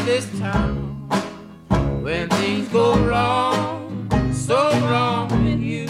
[0.05, 1.09] This town.
[2.03, 5.87] When things go wrong, so wrong with you,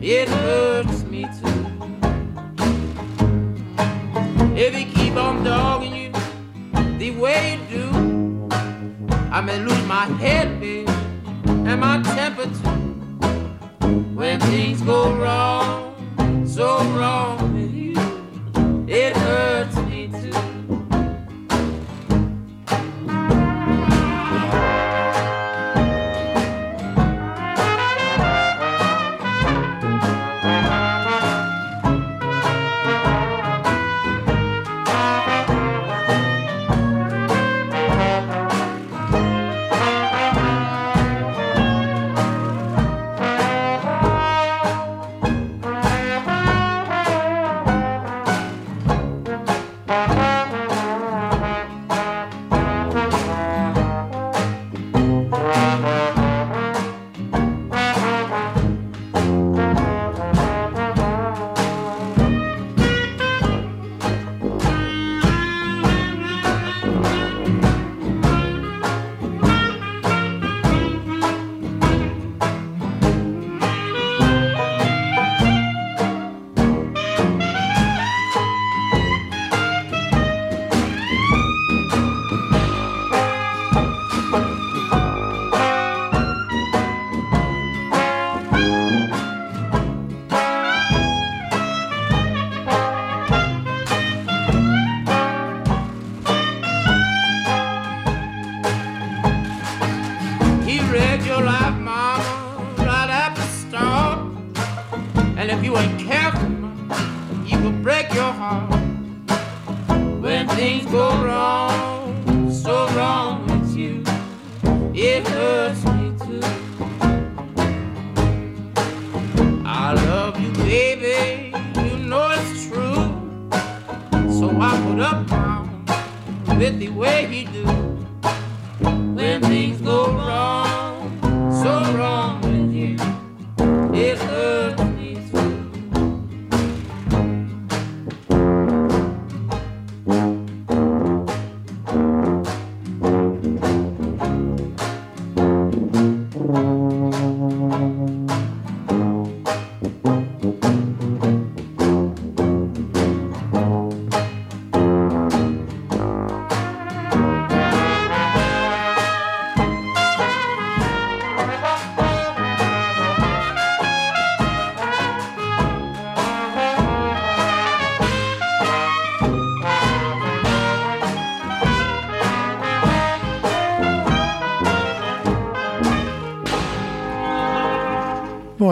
[0.00, 1.66] it hurts me too.
[4.54, 6.12] If you keep on dogging you
[6.98, 8.48] the way you do,
[9.32, 10.86] I may lose my head, baby,
[11.46, 13.88] and my temper too.
[14.14, 17.96] When things go wrong, so wrong with you,
[18.86, 19.76] it hurts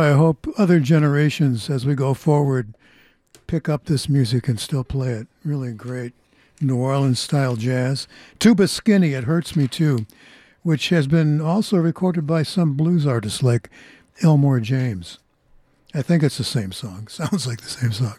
[0.05, 2.75] I hope other generations as we go forward
[3.47, 5.29] pick up this music and still play it.
[5.43, 6.13] Really great
[6.61, 8.07] New Orleans style jazz.
[8.39, 10.05] Tuba Skinny, It Hurts Me Too,
[10.63, 13.71] which has been also recorded by some blues artists like
[14.23, 15.21] Elmore James.
[15.95, 17.07] I think it's the same song.
[17.09, 18.17] Sounds like the same song.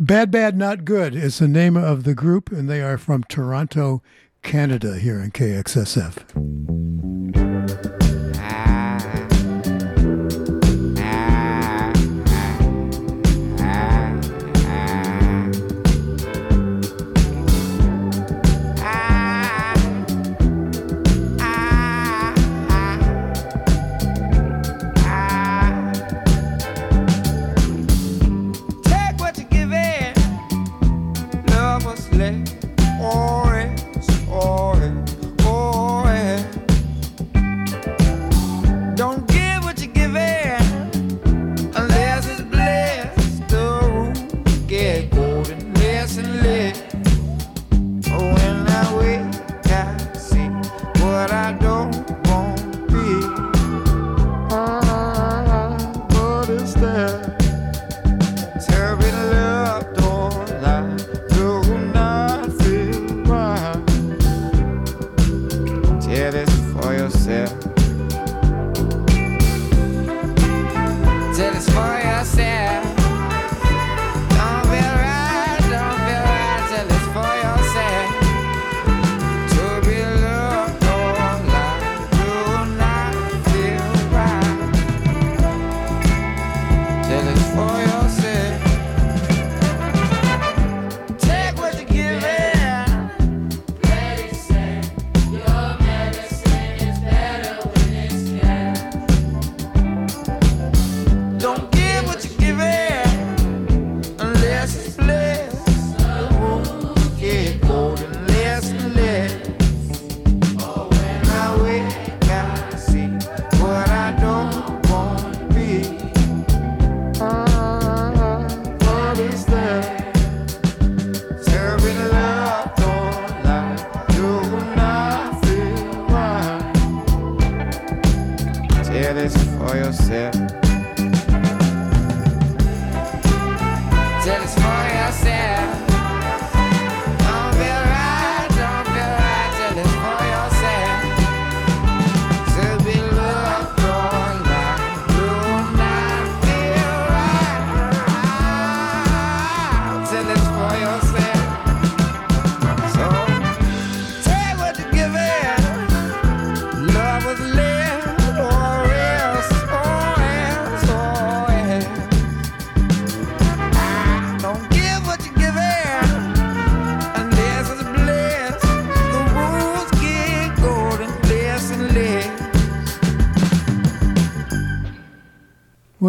[0.00, 4.00] Bad Bad Not Good is the name of the group, and they are from Toronto,
[4.42, 7.55] Canada, here in KXSF.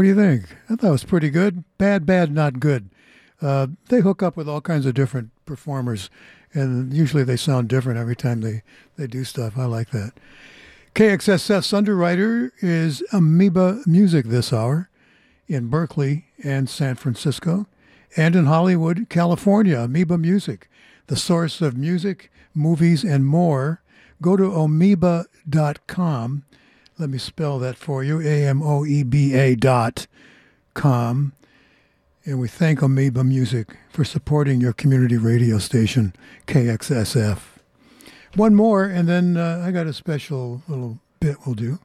[0.07, 0.55] Do you think?
[0.69, 1.65] I thought it was pretty good.
[1.77, 2.89] Bad, bad, not good.
[3.41, 6.09] Uh, they hook up with all kinds of different performers,
[6.53, 8.63] and usually they sound different every time they,
[8.95, 9.57] they do stuff.
[9.57, 10.13] I like that.
[10.95, 14.89] KXSF's underwriter is Amoeba Music this hour
[15.49, 17.67] in Berkeley and San Francisco,
[18.15, 19.79] and in Hollywood, California.
[19.79, 20.69] Amoeba Music,
[21.07, 23.81] the source of music, movies, and more.
[24.21, 26.43] Go to amoeba.com.
[26.99, 30.07] Let me spell that for you A M O E B A dot
[30.73, 31.33] com.
[32.25, 36.13] And we thank Amoeba Music for supporting your community radio station,
[36.47, 37.39] KXSF.
[38.35, 41.79] One more, and then uh, I got a special little bit we'll do.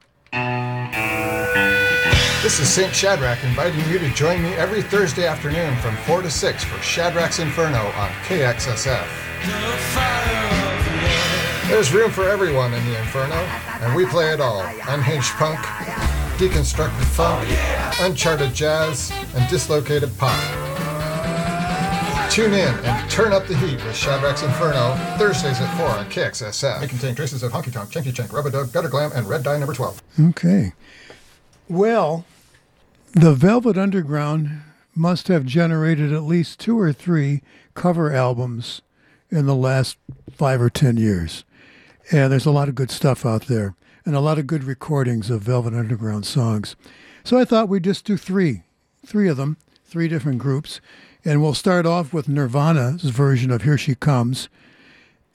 [2.41, 2.93] This is St.
[2.93, 7.39] Shadrach inviting you to join me every Thursday afternoon from 4 to 6 for Shadrach's
[7.39, 10.62] Inferno on KXSF.
[11.73, 15.57] There's room for everyone in the Inferno, and we play it all unhinged punk,
[16.37, 17.49] deconstructed funk,
[17.99, 20.37] uncharted jazz, and dislocated pop.
[22.29, 26.79] Tune in and turn up the heat with Shadrach's Inferno Thursdays at 4 on KXSF.
[26.79, 29.57] May contain traces of honky tonk, chinky chink, rubber dub, gutter glam, and red dye
[29.57, 29.99] number 12.
[30.29, 30.73] Okay.
[31.67, 32.23] Well,
[33.13, 34.61] the Velvet Underground
[34.93, 37.41] must have generated at least two or three
[37.73, 38.83] cover albums
[39.31, 39.97] in the last
[40.29, 41.43] five or ten years.
[42.11, 43.75] And there's a lot of good stuff out there
[44.05, 46.75] and a lot of good recordings of Velvet Underground songs.
[47.23, 48.63] So I thought we'd just do three,
[49.05, 50.81] three of them, three different groups.
[51.23, 54.49] And we'll start off with Nirvana's version of Here She Comes.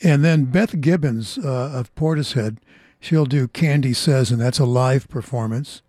[0.03, 2.59] And then Beth Gibbons uh, of Portishead,
[3.01, 5.81] she'll do Candy Says, and that's a live performance.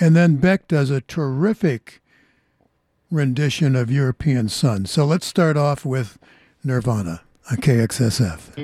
[0.00, 2.00] And then Beck does a terrific
[3.10, 4.86] rendition of European Son.
[4.86, 6.18] So let's start off with
[6.62, 7.22] Nirvana
[7.56, 8.58] KXSF.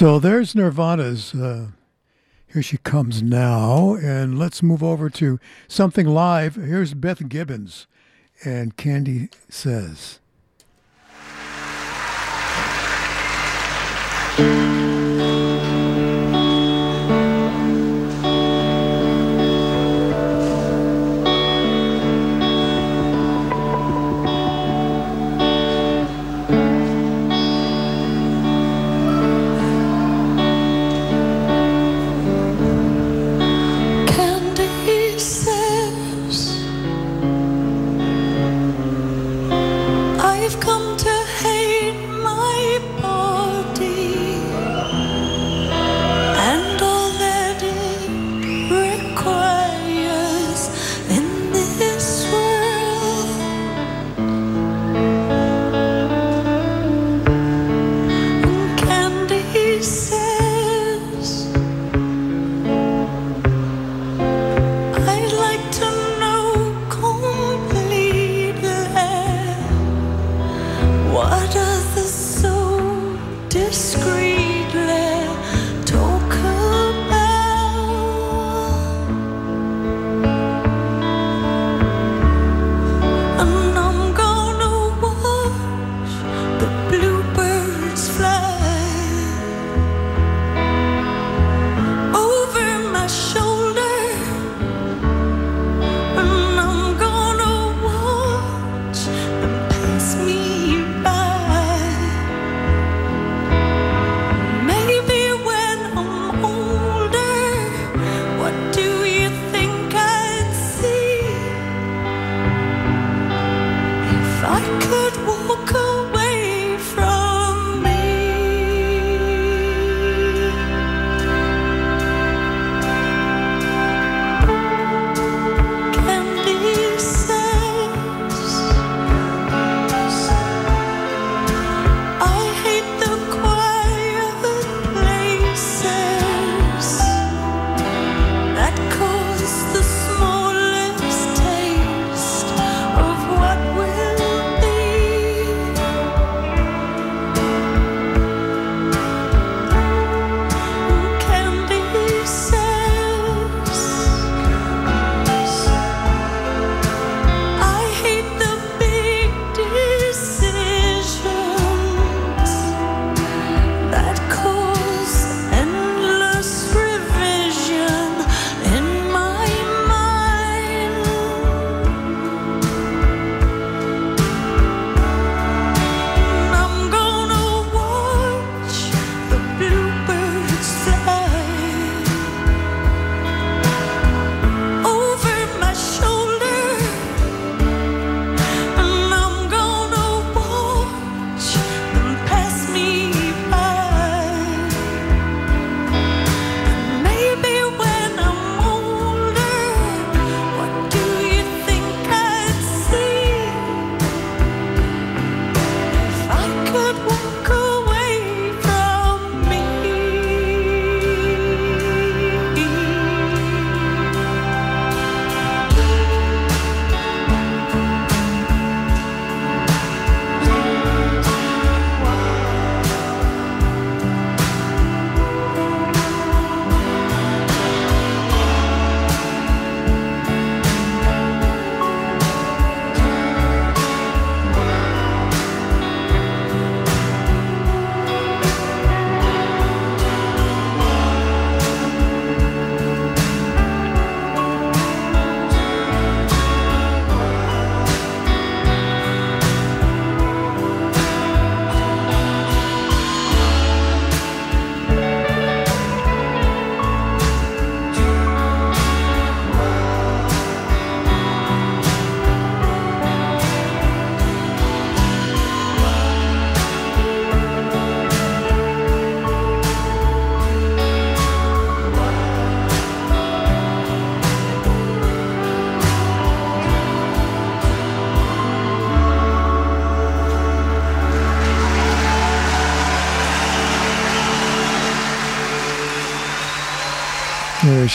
[0.00, 1.34] So there's Nirvana's.
[1.34, 1.72] Uh,
[2.46, 3.96] here she comes now.
[3.96, 6.54] And let's move over to something live.
[6.54, 7.86] Here's Beth Gibbons
[8.42, 10.19] and Candy Says.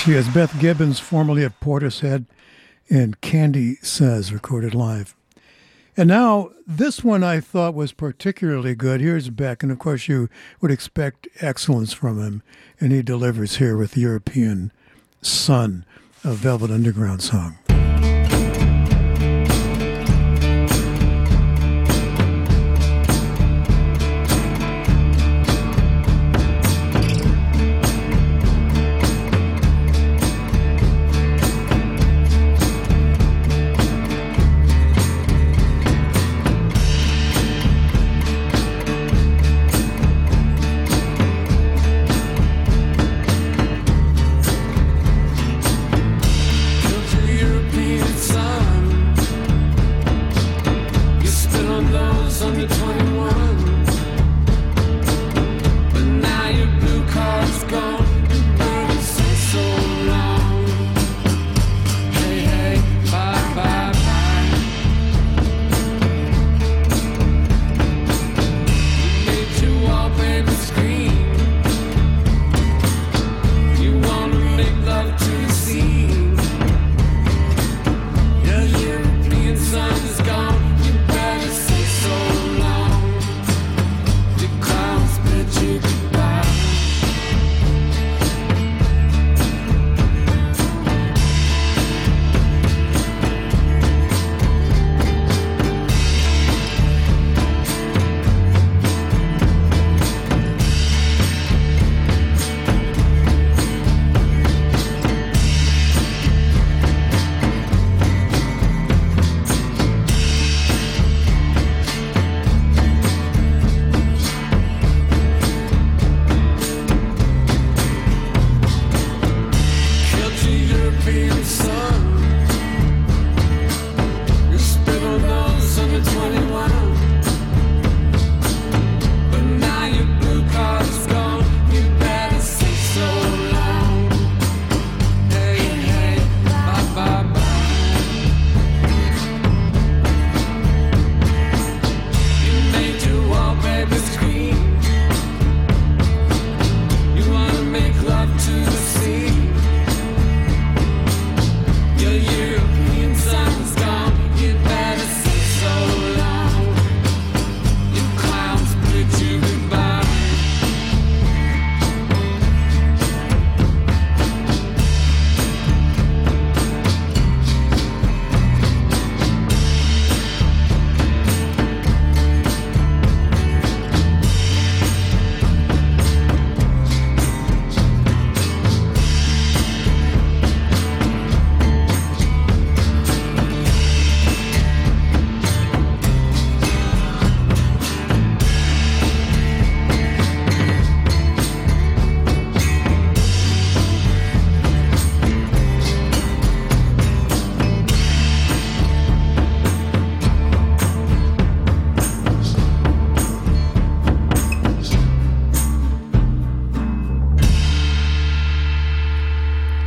[0.05, 2.27] She is Beth Gibbons, formerly of Portishead,
[2.91, 5.15] and Candy Says, recorded live.
[5.97, 9.01] And now, this one I thought was particularly good.
[9.01, 10.29] Here's Beck, and of course, you
[10.61, 12.43] would expect excellence from him,
[12.79, 14.71] and he delivers here with European
[15.23, 15.85] Son,
[16.23, 17.57] a Velvet Underground song.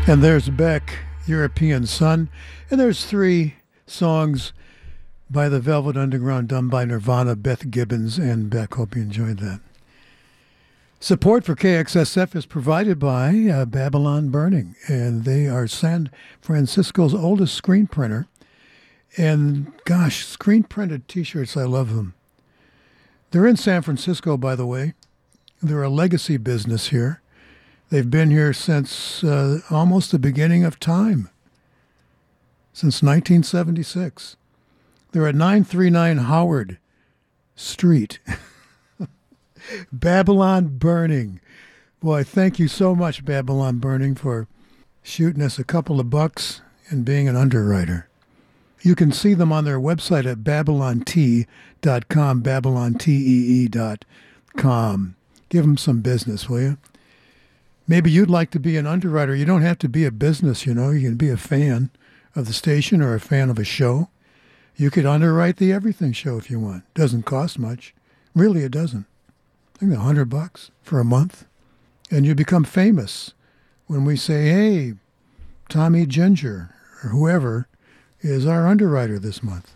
[0.08, 2.30] And there's Beck, European Son.
[2.70, 3.56] And there's three
[3.86, 4.54] songs
[5.28, 8.72] by the Velvet Underground done by Nirvana, Beth Gibbons, and Beck.
[8.72, 9.60] Hope you enjoyed that.
[10.98, 16.10] Support for KXSF is provided by uh, Babylon Burning, and they are San
[16.40, 18.28] Francisco's oldest screen printer.
[19.18, 22.14] And gosh, screen printed t shirts, I love them.
[23.30, 24.94] They're in San Francisco, by the way.
[25.62, 27.20] They're a legacy business here.
[27.90, 31.30] They've been here since uh, almost the beginning of time,
[32.72, 34.36] since 1976.
[35.12, 36.76] They're at 939 Howard
[37.56, 38.20] Street.
[39.92, 41.40] Babylon Burning.
[42.00, 44.46] Boy, thank you so much, Babylon Burning, for
[45.02, 46.60] shooting us a couple of bucks
[46.90, 48.06] and being an underwriter.
[48.82, 55.14] You can see them on their website at babylontee.com, babylontee.com.
[55.48, 56.78] Give them some business, will you?
[57.90, 59.34] Maybe you'd like to be an underwriter.
[59.34, 60.90] You don't have to be a business, you know.
[60.90, 61.90] You can be a fan
[62.36, 64.10] of the station or a fan of a show.
[64.76, 66.84] You could underwrite the Everything Show if you want.
[66.92, 67.94] Doesn't cost much.
[68.34, 69.06] Really, it doesn't.
[69.74, 71.46] I think a hundred bucks for a month,
[72.10, 73.32] and you become famous
[73.86, 74.94] when we say, "Hey,
[75.68, 77.68] Tommy Ginger or whoever
[78.20, 79.74] is our underwriter this month."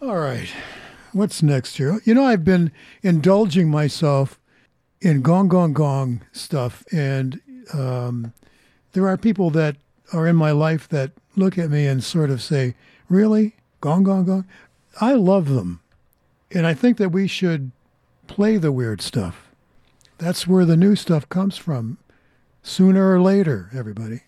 [0.00, 0.48] All right,
[1.12, 2.00] what's next here?
[2.04, 2.70] You know, I've been
[3.02, 4.38] indulging myself
[5.02, 7.40] in gong gong gong stuff, and
[7.74, 8.32] um,
[8.92, 9.76] there are people that
[10.12, 12.74] are in my life that look at me and sort of say,
[13.08, 14.46] "Really, gong gong gong."
[15.00, 15.80] I love them.
[16.54, 17.72] And I think that we should
[18.26, 19.48] play the weird stuff.
[20.18, 21.98] That's where the new stuff comes from,
[22.62, 24.22] sooner or later, everybody.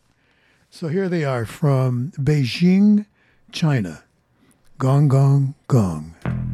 [0.70, 3.06] So here they are from Beijing,
[3.52, 4.04] China.
[4.78, 6.53] Gong, gong, gong.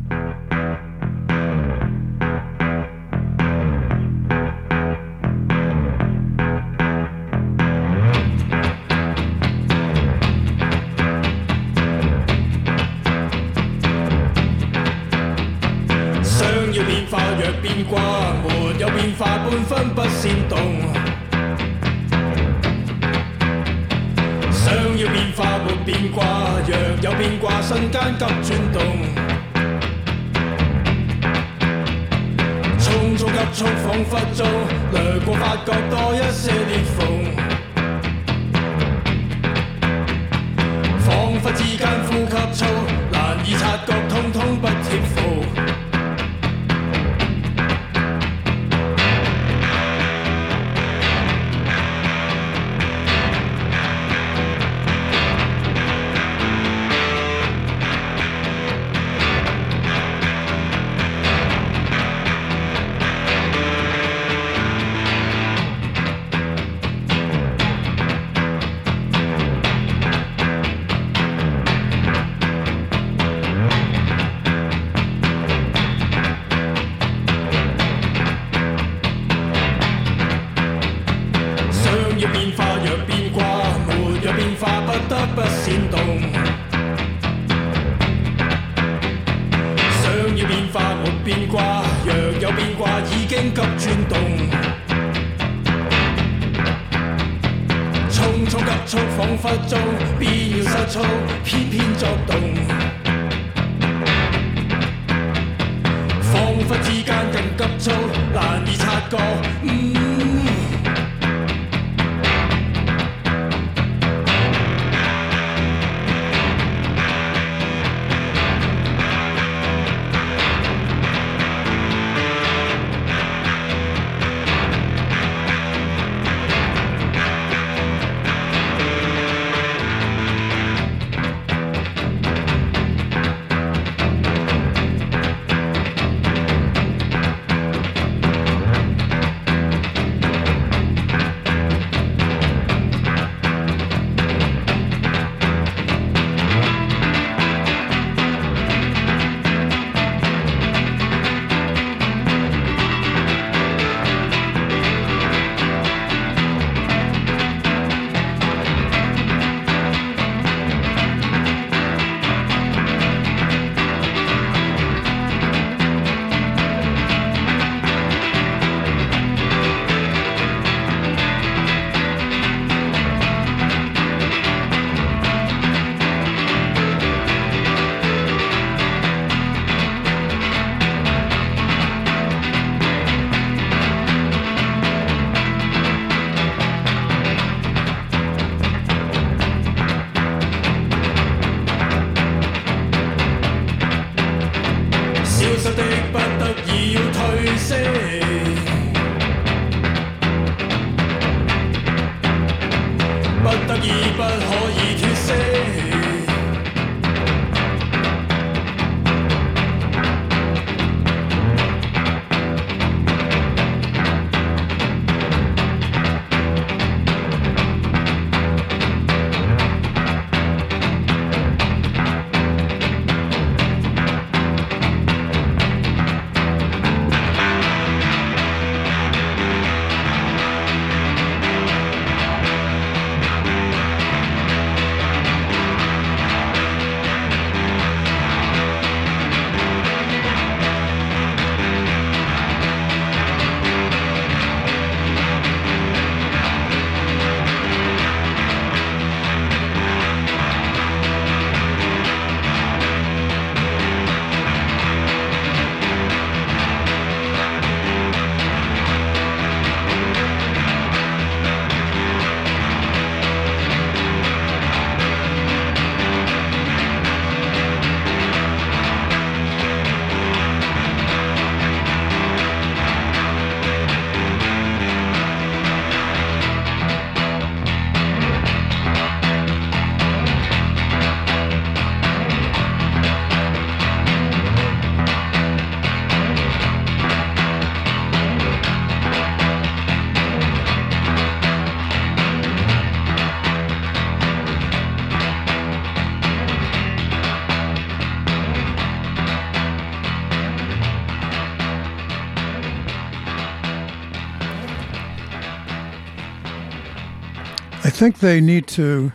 [308.01, 309.13] Think they need to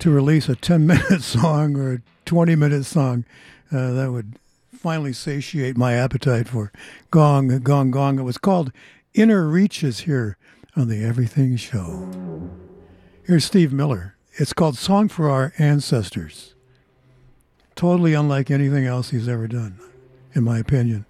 [0.00, 3.24] to release a 10 minute song or a 20 minute song.
[3.70, 4.40] Uh, that would
[4.76, 6.72] finally satiate my appetite for
[7.12, 8.18] Gong, Gong, Gong.
[8.18, 8.72] It was called
[9.14, 10.36] Inner Reaches here
[10.74, 12.10] on the Everything Show.
[13.22, 14.16] Here's Steve Miller.
[14.38, 16.56] It's called Song for Our Ancestors.
[17.76, 19.78] Totally unlike anything else he's ever done,
[20.32, 21.06] in my opinion.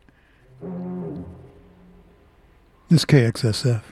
[2.90, 3.84] This KXSF.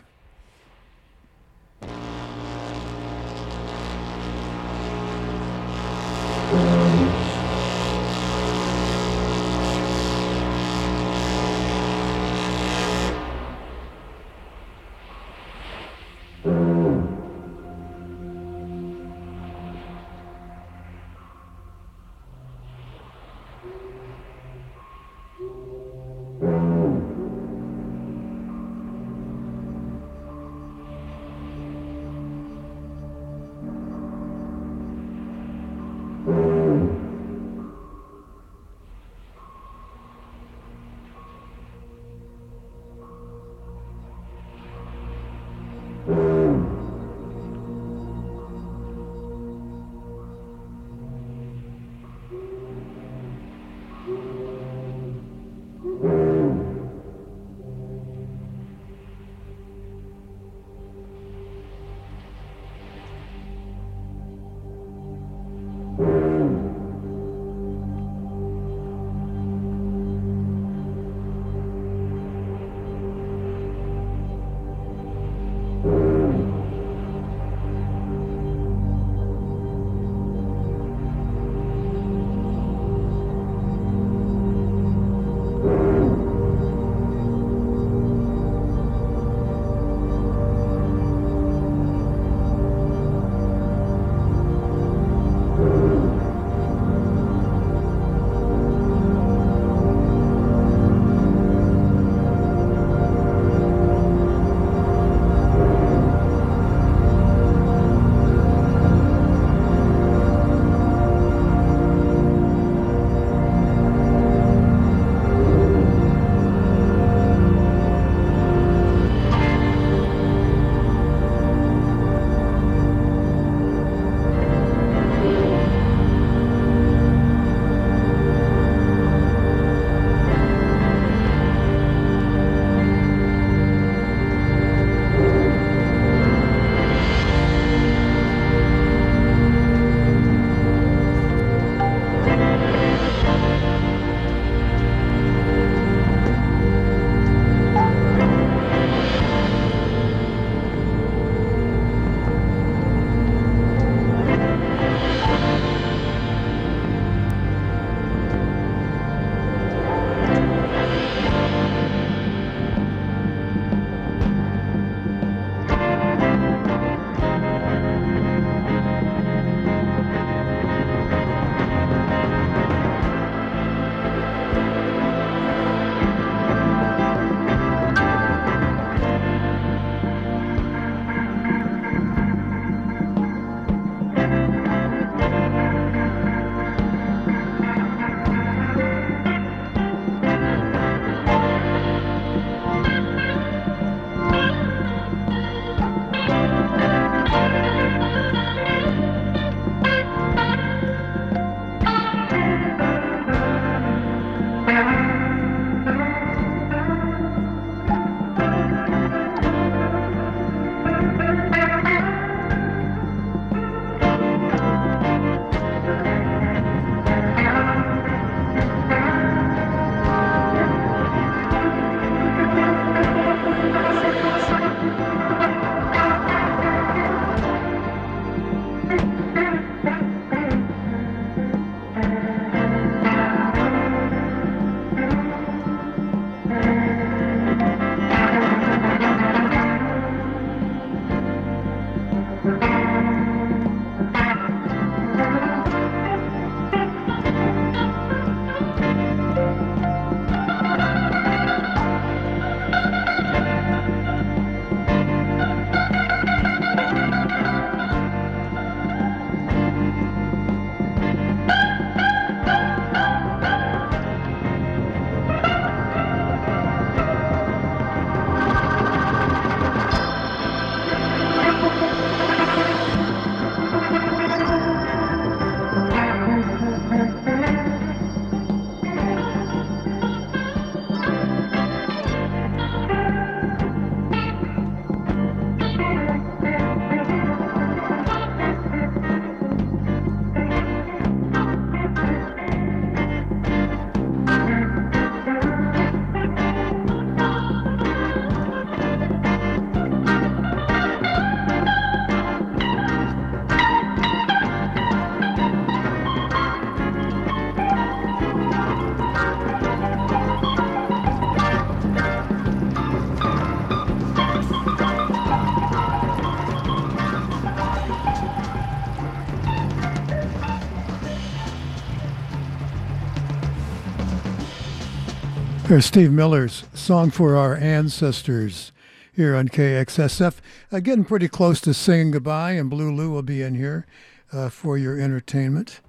[325.73, 328.73] There's Steve Miller's Song for Our Ancestors
[329.11, 330.35] here on KXSF.
[330.71, 333.87] Uh, getting pretty close to singing goodbye, and Blue Lou will be in here
[334.35, 335.81] uh, for your entertainment.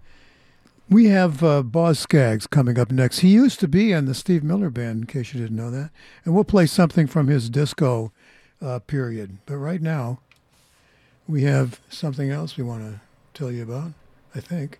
[0.90, 3.20] We have uh, Boz Scaggs coming up next.
[3.20, 5.90] He used to be in the Steve Miller Band, in case you didn't know that.
[6.24, 8.14] And we'll play something from his disco
[8.62, 9.40] uh, period.
[9.46, 10.20] But right now,
[11.28, 13.02] we have something else we want to
[13.34, 13.92] tell you about,
[14.34, 14.80] I think.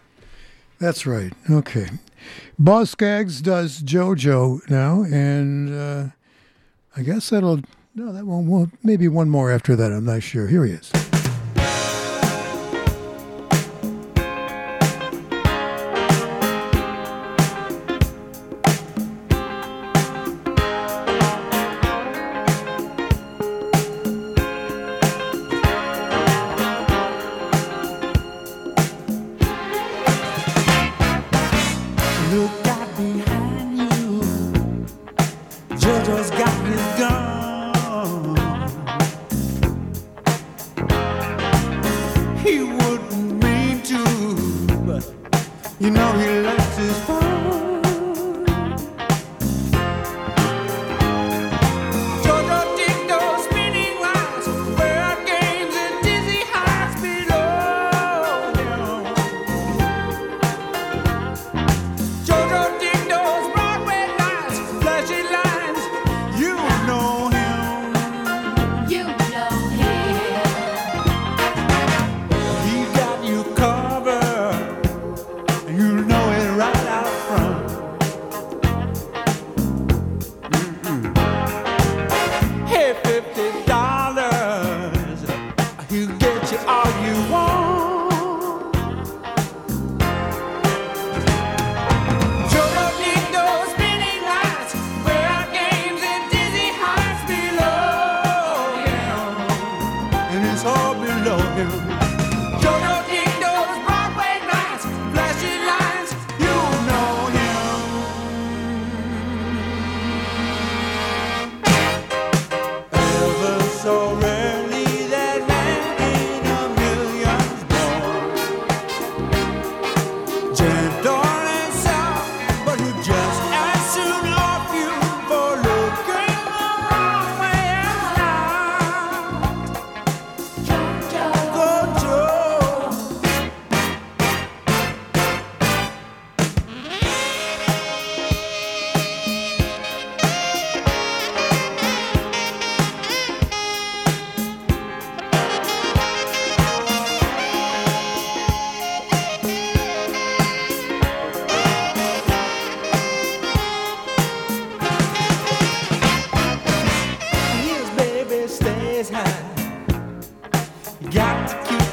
[0.81, 1.31] That's right.
[1.47, 1.87] Okay.
[2.57, 6.07] Boz does JoJo now, and uh,
[6.97, 7.61] I guess that'll.
[7.93, 8.73] No, that won't, won't.
[8.83, 9.91] Maybe one more after that.
[9.91, 10.47] I'm not sure.
[10.47, 10.91] Here he is.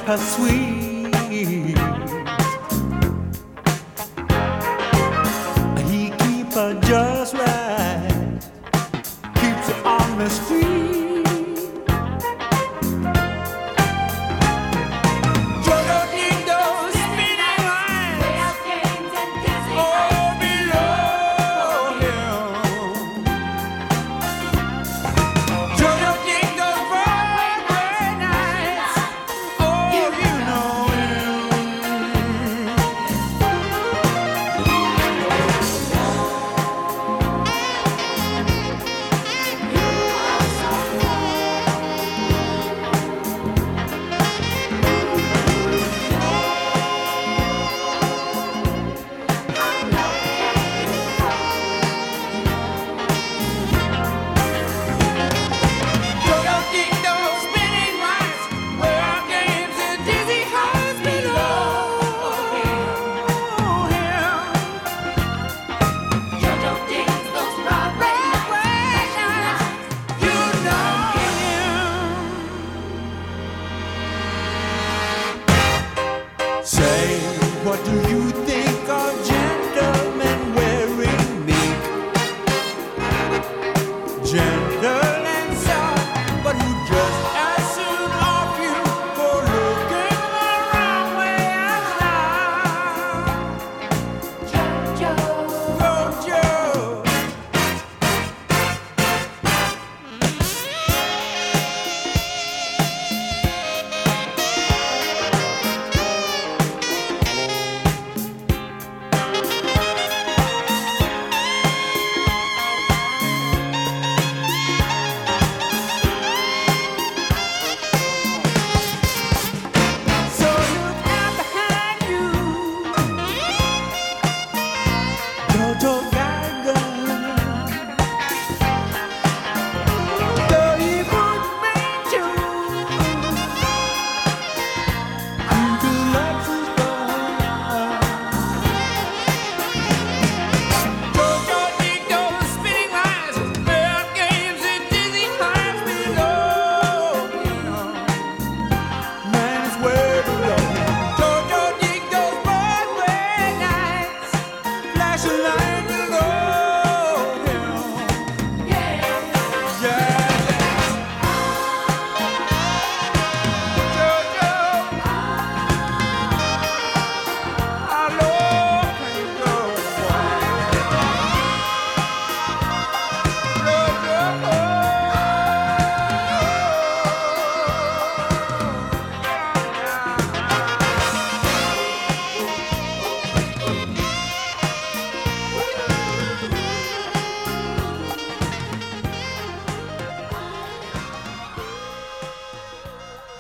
[0.09, 0.68] Her sweet.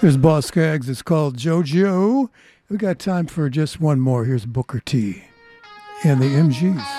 [0.08, 0.88] There's Boz Scaggs.
[0.88, 2.30] It's called JoJo.
[2.70, 4.24] We got time for just one more.
[4.24, 5.22] Here's Booker T
[6.02, 6.97] and the MGs.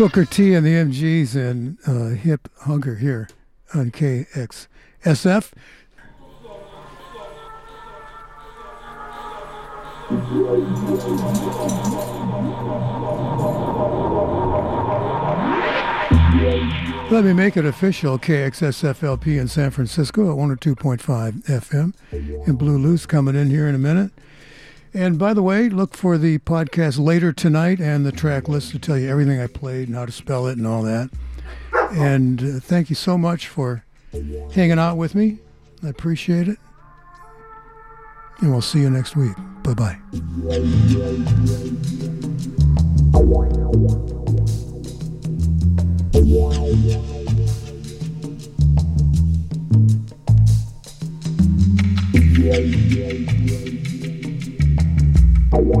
[0.00, 3.28] Booker T and the MGs and uh, Hip Hug-Her here
[3.74, 5.52] on KXSF.
[17.10, 18.18] Let me make it official.
[18.18, 21.92] KXSFLP in San Francisco at 102.5 FM.
[22.46, 24.12] And Blue Lou's coming in here in a minute.
[24.92, 28.78] And by the way, look for the podcast later tonight and the track list to
[28.78, 31.10] tell you everything I played and how to spell it and all that.
[31.92, 33.84] And uh, thank you so much for
[34.52, 35.38] hanging out with me.
[35.82, 36.58] I appreciate it.
[38.40, 39.36] And we'll see you next week.
[39.62, 39.98] Bye bye.
[55.52, 55.80] Yeah.